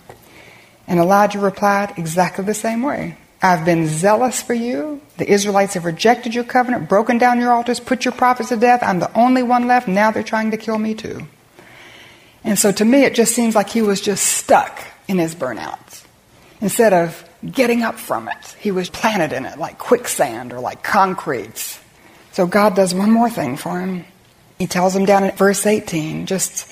And 0.87 1.01
Elijah 1.01 1.39
replied 1.39 1.95
exactly 1.97 2.45
the 2.45 2.55
same 2.55 2.83
way. 2.83 3.17
I've 3.43 3.65
been 3.65 3.87
zealous 3.87 4.43
for 4.43 4.55
you. 4.55 5.01
The 5.19 5.31
Israelites 5.31 5.75
have 5.75 5.85
rejected 5.85 6.35
your 6.35 6.45
covenant, 6.45 6.89
broken 6.89 7.19
down 7.19 7.39
your 7.39 7.53
altars, 7.53 7.81
put 7.81 8.05
your 8.05 8.13
prophets 8.13 8.49
to 8.49 8.57
death. 8.57 8.83
I'm 8.83 8.99
the 8.99 9.13
only 9.19 9.43
one 9.43 9.67
left. 9.67 9.89
Now 9.89 10.11
they're 10.11 10.23
trying 10.23 10.51
to 10.53 10.57
kill 10.57 10.79
me 10.79 10.95
too. 10.95 11.27
And 12.45 12.59
so 12.59 12.73
to 12.73 12.85
me, 12.85 13.05
it 13.05 13.15
just 13.15 13.35
seems 13.35 13.55
like 13.55 13.69
he 13.69 13.83
was 13.83 14.01
just 14.01 14.25
stuck 14.25 14.81
in 15.09 15.19
his 15.19 15.35
burnouts. 15.35 16.05
Instead 16.61 16.93
of 16.93 17.29
getting 17.45 17.83
up 17.83 17.97
from 17.97 18.29
it, 18.29 18.57
he 18.59 18.71
was 18.71 18.89
planted 18.89 19.37
in 19.37 19.45
it 19.45 19.59
like 19.59 19.79
quicksand 19.79 20.53
or 20.53 20.61
like 20.61 20.83
concrete. 20.83 21.79
So 22.33 22.47
God 22.47 22.75
does 22.75 22.95
one 22.95 23.11
more 23.11 23.29
thing 23.31 23.57
for 23.57 23.81
him. 23.81 24.05
He 24.59 24.67
tells 24.67 24.97
him 24.97 25.05
down 25.05 25.25
in 25.25 25.37
verse 25.37 25.67
18, 25.67 26.27
just 26.27 26.71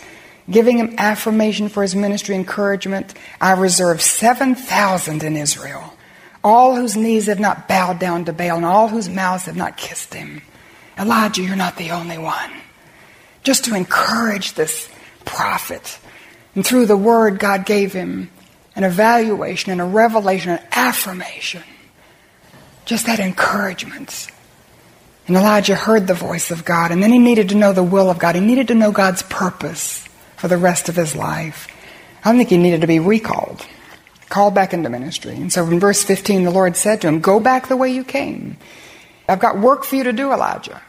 giving 0.51 0.79
him 0.79 0.95
affirmation 0.99 1.69
for 1.69 1.83
his 1.83 1.95
ministry, 1.95 2.35
encouragement. 2.35 3.15
I 3.41 3.53
reserve 3.53 4.03
7,000 4.03 5.23
in 5.23 5.37
Israel 5.37 5.95
all 6.45 6.77
whose 6.77 6.95
knees 6.95 7.27
have 7.27 7.41
not 7.41 7.67
bowed 7.67 7.99
down 7.99 8.27
to 8.27 8.33
Baal, 8.33 8.57
and 8.57 8.67
all 8.67 8.89
whose 8.89 9.09
mouths 9.09 9.47
have 9.47 9.57
not 9.57 9.79
kissed 9.79 10.13
him. 10.13 10.43
Elijah, 10.99 11.43
you're 11.43 11.57
not 11.57 11.77
the 11.77 11.91
only 11.91 12.19
one. 12.19 12.51
Just 13.43 13.65
to 13.65 13.75
encourage 13.75 14.53
this 14.53 14.89
prophet. 15.25 15.99
And 16.55 16.65
through 16.65 16.87
the 16.87 16.97
word 16.97 17.39
God 17.39 17.65
gave 17.65 17.95
him 17.95 18.31
an 18.77 18.85
evaluation 18.85 19.73
and 19.73 19.81
a 19.81 19.85
revelation, 19.85 20.53
an 20.53 20.61
affirmation. 20.71 21.63
Just 22.85 23.07
that 23.07 23.21
encouragement. 23.21 24.29
And 25.27 25.37
Elijah 25.37 25.75
heard 25.75 26.07
the 26.07 26.15
voice 26.15 26.51
of 26.51 26.67
God, 26.67 26.91
and 26.91 27.03
then 27.03 27.11
he 27.11 27.19
needed 27.19 27.49
to 27.49 27.55
know 27.55 27.73
the 27.73 27.83
will 27.83 28.11
of 28.11 28.19
God. 28.19 28.35
He 28.35 28.43
needed 28.43 28.69
to 28.69 28.75
know 28.75 28.93
God's 28.93 29.23
purpose 29.23 30.07
for 30.45 30.49
the 30.49 30.59
rest 30.59 30.91
of 30.91 30.97
his 30.97 31.17
life. 31.17 31.69
I 32.23 32.37
think 32.37 32.51
he 32.51 32.59
needed 32.59 32.83
to 32.83 32.87
be 32.87 32.99
recalled 32.99 33.65
called 34.29 34.55
back 34.55 34.75
into 34.75 34.91
ministry. 34.91 35.35
And 35.35 35.51
so 35.51 35.65
in 35.65 35.81
verse 35.81 36.05
15, 36.05 36.45
the 36.45 36.51
Lord 36.51 36.77
said 36.77 37.01
to 37.01 37.09
him, 37.09 37.21
Go 37.21 37.41
back 37.41 37.69
the 37.69 37.79
way 37.79 37.89
you 37.89 38.05
came. 38.05 38.59
I've 39.27 39.41
got 39.41 39.59
work 39.59 39.85
for 39.85 39.97
you 39.97 40.05
to 40.05 40.13
do, 40.13 40.33
Elijah. 40.33 40.83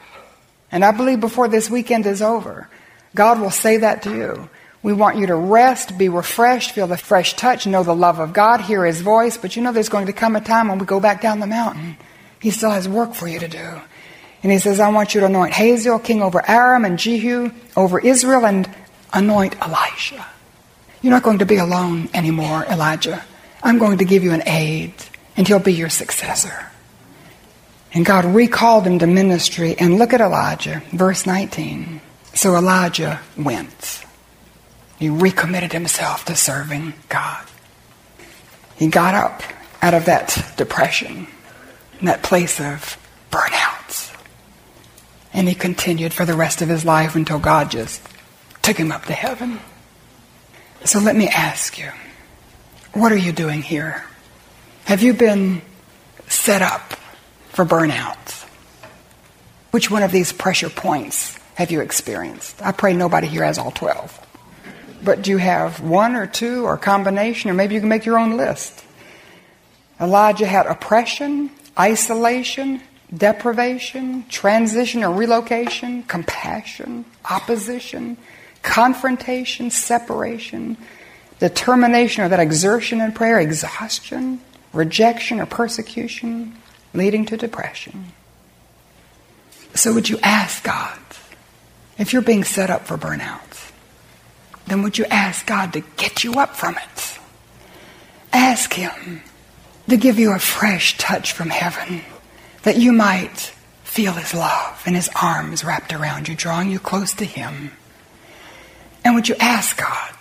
And 0.73 0.83
I 0.83 0.91
believe 0.91 1.21
before 1.21 1.47
this 1.47 1.69
weekend 1.69 2.05
is 2.05 2.21
over, 2.21 2.67
God 3.15 3.39
will 3.39 3.49
say 3.49 3.77
that 3.77 4.03
to 4.03 4.13
you. 4.13 4.49
We 4.83 4.91
want 4.91 5.19
you 5.19 5.27
to 5.27 5.35
rest, 5.35 5.97
be 5.97 6.09
refreshed, 6.09 6.71
feel 6.71 6.87
the 6.87 6.97
fresh 6.97 7.35
touch, 7.35 7.65
know 7.65 7.83
the 7.83 7.95
love 7.95 8.19
of 8.19 8.33
God, 8.33 8.59
hear 8.59 8.83
His 8.83 8.99
voice. 8.99 9.37
But 9.37 9.55
you 9.55 9.61
know 9.61 9.71
there's 9.71 9.87
going 9.87 10.07
to 10.07 10.13
come 10.13 10.35
a 10.35 10.41
time 10.41 10.67
when 10.67 10.79
we 10.79 10.85
go 10.85 10.99
back 10.99 11.21
down 11.21 11.39
the 11.39 11.47
mountain. 11.47 11.95
He 12.41 12.51
still 12.51 12.71
has 12.71 12.89
work 12.89 13.13
for 13.13 13.29
you 13.29 13.39
to 13.39 13.47
do. 13.47 13.81
And 14.43 14.51
He 14.51 14.59
says, 14.59 14.81
I 14.81 14.89
want 14.89 15.15
you 15.15 15.21
to 15.21 15.27
anoint 15.27 15.53
Hazael, 15.53 15.99
king 15.99 16.21
over 16.21 16.43
Aram, 16.45 16.83
and 16.83 16.99
Jehu 16.99 17.51
over 17.77 18.01
Israel, 18.01 18.45
and 18.45 18.69
anoint 19.15 19.59
Elisha. 19.61 20.25
You're 21.01 21.11
not 21.11 21.23
going 21.23 21.39
to 21.39 21.45
be 21.45 21.57
alone 21.57 22.09
anymore, 22.13 22.65
Elijah. 22.65 23.23
I'm 23.63 23.79
going 23.79 23.97
to 23.99 24.05
give 24.05 24.23
you 24.23 24.31
an 24.31 24.43
aide, 24.45 24.93
and 25.35 25.47
he'll 25.47 25.59
be 25.59 25.73
your 25.73 25.89
successor. 25.89 26.67
And 27.93 28.05
God 28.05 28.25
recalled 28.25 28.85
him 28.85 28.99
to 28.99 29.07
ministry. 29.07 29.75
And 29.79 29.97
look 29.97 30.13
at 30.13 30.19
Elijah, 30.19 30.83
verse 30.91 31.25
19. 31.25 32.01
So 32.33 32.55
Elijah 32.55 33.21
went. 33.37 34.03
He 34.99 35.09
recommitted 35.09 35.71
himself 35.71 36.25
to 36.25 36.35
serving 36.35 36.93
God. 37.07 37.45
He 38.75 38.87
got 38.87 39.15
up 39.15 39.41
out 39.81 39.93
of 39.93 40.05
that 40.05 40.53
depression, 40.57 41.27
that 42.01 42.21
place 42.21 42.59
of 42.59 42.97
burnout. 43.31 44.13
And 45.33 45.47
he 45.47 45.55
continued 45.55 46.13
for 46.13 46.25
the 46.25 46.35
rest 46.35 46.61
of 46.61 46.67
his 46.67 46.83
life 46.83 47.15
until 47.15 47.39
God 47.39 47.71
just 47.71 48.01
took 48.65 48.77
him 48.77 48.91
up 48.91 49.05
to 49.05 49.13
heaven. 49.13 49.59
So 50.85 50.99
let 50.99 51.15
me 51.15 51.27
ask 51.27 51.77
you 51.77 51.91
what 52.93 53.11
are 53.11 53.17
you 53.17 53.31
doing 53.31 53.61
here? 53.61 54.03
Have 54.85 55.03
you 55.03 55.13
been 55.13 55.61
set 56.27 56.63
up 56.63 56.93
for 57.49 57.63
burnout? 57.63 58.43
Which 59.69 59.91
one 59.91 60.01
of 60.01 60.11
these 60.11 60.33
pressure 60.33 60.69
points 60.69 61.37
have 61.53 61.69
you 61.69 61.81
experienced? 61.81 62.59
I 62.61 62.71
pray 62.71 62.93
nobody 62.93 63.27
here 63.27 63.43
has 63.43 63.59
all 63.59 63.69
12. 63.69 64.19
But 65.03 65.21
do 65.21 65.29
you 65.29 65.37
have 65.37 65.81
one 65.81 66.15
or 66.15 66.25
two 66.25 66.65
or 66.65 66.73
a 66.73 66.79
combination, 66.79 67.51
or 67.51 67.53
maybe 67.53 67.75
you 67.75 67.81
can 67.81 67.89
make 67.89 68.05
your 68.05 68.17
own 68.17 68.35
list? 68.35 68.83
Elijah 70.01 70.47
had 70.47 70.65
oppression, 70.65 71.51
isolation, 71.77 72.81
deprivation, 73.15 74.25
transition 74.29 75.03
or 75.03 75.11
relocation, 75.13 76.01
compassion, 76.03 77.05
opposition, 77.29 78.17
confrontation, 78.65 79.69
separation, 79.69 80.75
determination 81.39 82.23
or 82.23 82.29
that 82.29 82.39
exertion 82.39 82.99
in 82.99 83.13
prayer, 83.13 83.39
exhaustion, 83.39 84.41
rejection 84.73 85.39
or 85.39 85.45
persecution, 85.45 86.57
leading 86.93 87.25
to 87.27 87.37
depression. 87.37 88.11
So, 89.75 89.93
would 89.93 90.09
you 90.09 90.17
ask 90.23 90.63
God, 90.63 90.99
if 91.97 92.11
you're 92.11 92.21
being 92.21 92.43
set 92.43 92.69
up 92.69 92.85
for 92.85 92.97
burnout, 92.97 93.71
then 94.67 94.81
would 94.81 94.97
you 94.97 95.05
ask 95.05 95.45
God 95.45 95.73
to 95.73 95.81
get 95.95 96.23
you 96.23 96.33
up 96.33 96.55
from 96.55 96.75
it? 96.75 97.19
Ask 98.33 98.73
Him 98.73 99.21
to 99.87 99.95
give 99.95 100.17
you 100.17 100.33
a 100.33 100.39
fresh 100.39 100.97
touch 100.97 101.33
from 101.33 101.49
heaven 101.49 102.01
that 102.63 102.77
you 102.77 102.91
might 102.91 103.53
feel 103.83 104.13
His 104.13 104.33
love 104.33 104.81
and 104.85 104.95
His 104.95 105.09
arms 105.21 105.63
wrapped 105.63 105.93
around 105.93 106.27
you, 106.27 106.35
drawing 106.35 106.71
you 106.71 106.79
close 106.79 107.13
to 107.13 107.25
Him. 107.25 107.71
And 109.05 109.15
would 109.15 109.29
you 109.29 109.35
ask 109.39 109.77
God 109.77 110.15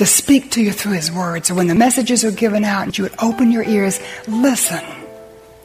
to 0.00 0.06
speak 0.06 0.50
to 0.50 0.62
you 0.62 0.72
through 0.72 0.92
His 0.92 1.12
Word. 1.12 1.44
So 1.44 1.54
when 1.54 1.66
the 1.66 1.74
messages 1.74 2.24
are 2.24 2.30
given 2.30 2.64
out, 2.64 2.96
you 2.96 3.04
would 3.04 3.14
open 3.20 3.52
your 3.52 3.64
ears, 3.64 4.00
listen 4.26 4.82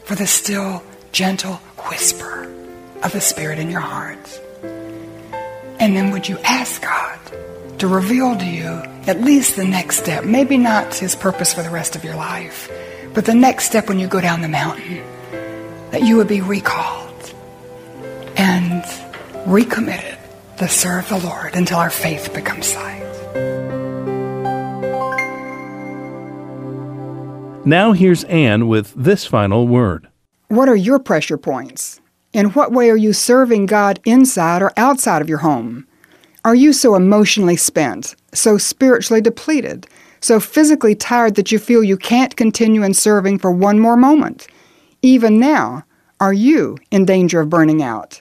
for 0.04 0.14
the 0.14 0.26
still, 0.26 0.82
gentle 1.10 1.54
whisper 1.88 2.44
of 3.02 3.12
the 3.12 3.20
Spirit 3.22 3.58
in 3.58 3.70
your 3.70 3.80
heart. 3.80 4.40
And 5.80 5.96
then 5.96 6.10
would 6.10 6.28
you 6.28 6.38
ask 6.40 6.82
God 6.82 7.18
to 7.78 7.88
reveal 7.88 8.36
to 8.36 8.44
you 8.44 8.82
at 9.06 9.22
least 9.22 9.56
the 9.56 9.64
next 9.64 10.00
step? 10.00 10.26
Maybe 10.26 10.58
not 10.58 10.94
His 10.94 11.16
purpose 11.16 11.54
for 11.54 11.62
the 11.62 11.70
rest 11.70 11.96
of 11.96 12.04
your 12.04 12.16
life, 12.16 12.70
but 13.14 13.24
the 13.24 13.34
next 13.34 13.64
step 13.64 13.88
when 13.88 13.98
you 13.98 14.06
go 14.06 14.20
down 14.20 14.42
the 14.42 14.48
mountain, 14.48 15.02
that 15.92 16.02
you 16.02 16.18
would 16.18 16.28
be 16.28 16.42
recalled 16.42 17.34
and 18.36 18.84
recommitted 19.46 20.15
to 20.58 20.68
serve 20.68 21.08
the 21.08 21.18
Lord 21.18 21.54
until 21.54 21.78
our 21.78 21.90
faith 21.90 22.32
becomes 22.34 22.66
sight. 22.66 23.02
Now 27.64 27.92
here's 27.92 28.24
Anne 28.24 28.68
with 28.68 28.94
this 28.94 29.26
final 29.26 29.66
word. 29.66 30.08
What 30.48 30.68
are 30.68 30.76
your 30.76 31.00
pressure 31.00 31.36
points? 31.36 32.00
In 32.32 32.50
what 32.50 32.70
way 32.70 32.90
are 32.90 32.96
you 32.96 33.12
serving 33.12 33.66
God 33.66 33.98
inside 34.04 34.62
or 34.62 34.72
outside 34.76 35.20
of 35.20 35.28
your 35.28 35.38
home? 35.38 35.86
Are 36.44 36.54
you 36.54 36.72
so 36.72 36.94
emotionally 36.94 37.56
spent, 37.56 38.14
so 38.32 38.56
spiritually 38.56 39.20
depleted, 39.20 39.88
so 40.20 40.38
physically 40.38 40.94
tired 40.94 41.34
that 41.34 41.50
you 41.50 41.58
feel 41.58 41.82
you 41.82 41.96
can't 41.96 42.36
continue 42.36 42.84
in 42.84 42.94
serving 42.94 43.40
for 43.40 43.50
one 43.50 43.80
more 43.80 43.96
moment? 43.96 44.46
Even 45.02 45.40
now, 45.40 45.82
are 46.20 46.32
you 46.32 46.78
in 46.92 47.04
danger 47.04 47.40
of 47.40 47.50
burning 47.50 47.82
out? 47.82 48.20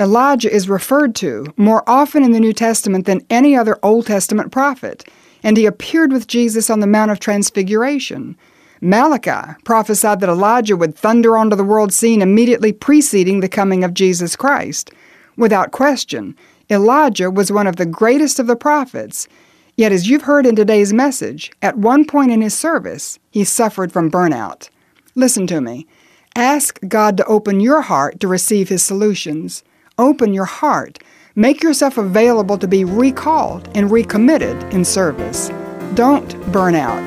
Elijah 0.00 0.52
is 0.52 0.68
referred 0.68 1.14
to 1.14 1.46
more 1.56 1.88
often 1.88 2.24
in 2.24 2.32
the 2.32 2.40
New 2.40 2.52
Testament 2.52 3.06
than 3.06 3.24
any 3.30 3.54
other 3.54 3.78
Old 3.82 4.06
Testament 4.06 4.50
prophet, 4.50 5.08
and 5.44 5.56
he 5.56 5.66
appeared 5.66 6.12
with 6.12 6.26
Jesus 6.26 6.68
on 6.68 6.80
the 6.80 6.86
Mount 6.86 7.12
of 7.12 7.20
Transfiguration. 7.20 8.36
Malachi 8.80 9.54
prophesied 9.64 10.18
that 10.18 10.28
Elijah 10.28 10.76
would 10.76 10.96
thunder 10.96 11.36
onto 11.36 11.54
the 11.54 11.62
world 11.62 11.92
scene 11.92 12.22
immediately 12.22 12.72
preceding 12.72 13.38
the 13.38 13.48
coming 13.48 13.84
of 13.84 13.94
Jesus 13.94 14.34
Christ. 14.34 14.90
Without 15.36 15.70
question, 15.70 16.34
Elijah 16.68 17.30
was 17.30 17.52
one 17.52 17.68
of 17.68 17.76
the 17.76 17.86
greatest 17.86 18.40
of 18.40 18.48
the 18.48 18.56
prophets. 18.56 19.28
Yet, 19.76 19.92
as 19.92 20.08
you've 20.08 20.22
heard 20.22 20.44
in 20.44 20.56
today's 20.56 20.92
message, 20.92 21.52
at 21.62 21.78
one 21.78 22.04
point 22.04 22.32
in 22.32 22.40
his 22.40 22.54
service, 22.54 23.18
he 23.30 23.44
suffered 23.44 23.92
from 23.92 24.10
burnout. 24.10 24.70
Listen 25.14 25.46
to 25.46 25.60
me. 25.60 25.86
Ask 26.34 26.80
God 26.88 27.16
to 27.16 27.26
open 27.26 27.60
your 27.60 27.82
heart 27.82 28.18
to 28.20 28.28
receive 28.28 28.68
his 28.68 28.82
solutions. 28.82 29.62
Open 29.98 30.34
your 30.34 30.44
heart. 30.44 30.98
Make 31.36 31.62
yourself 31.62 31.98
available 31.98 32.58
to 32.58 32.66
be 32.66 32.84
recalled 32.84 33.68
and 33.74 33.90
recommitted 33.90 34.62
in 34.72 34.84
service. 34.84 35.50
Don't 35.94 36.34
burn 36.52 36.74
out. 36.74 37.06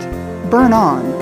Burn 0.50 0.74
on. 0.74 1.18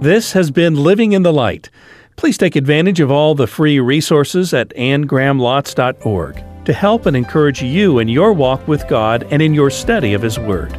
This 0.00 0.32
has 0.32 0.50
been 0.50 0.76
Living 0.76 1.12
in 1.12 1.22
the 1.22 1.32
Light. 1.32 1.70
Please 2.16 2.38
take 2.38 2.56
advantage 2.56 3.00
of 3.00 3.10
all 3.10 3.34
the 3.34 3.46
free 3.46 3.80
resources 3.80 4.54
at 4.54 4.70
annegrahamlotz.org 4.70 6.64
to 6.64 6.72
help 6.72 7.06
and 7.06 7.16
encourage 7.16 7.62
you 7.62 7.98
in 7.98 8.08
your 8.08 8.32
walk 8.32 8.66
with 8.68 8.86
God 8.88 9.26
and 9.30 9.42
in 9.42 9.54
your 9.54 9.70
study 9.70 10.14
of 10.14 10.22
His 10.22 10.38
Word. 10.38 10.76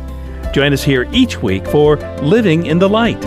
Join 0.53 0.73
us 0.73 0.83
here 0.83 1.07
each 1.11 1.41
week 1.41 1.65
for 1.67 1.97
Living 2.21 2.65
in 2.65 2.79
the 2.79 2.89
Light. 2.89 3.21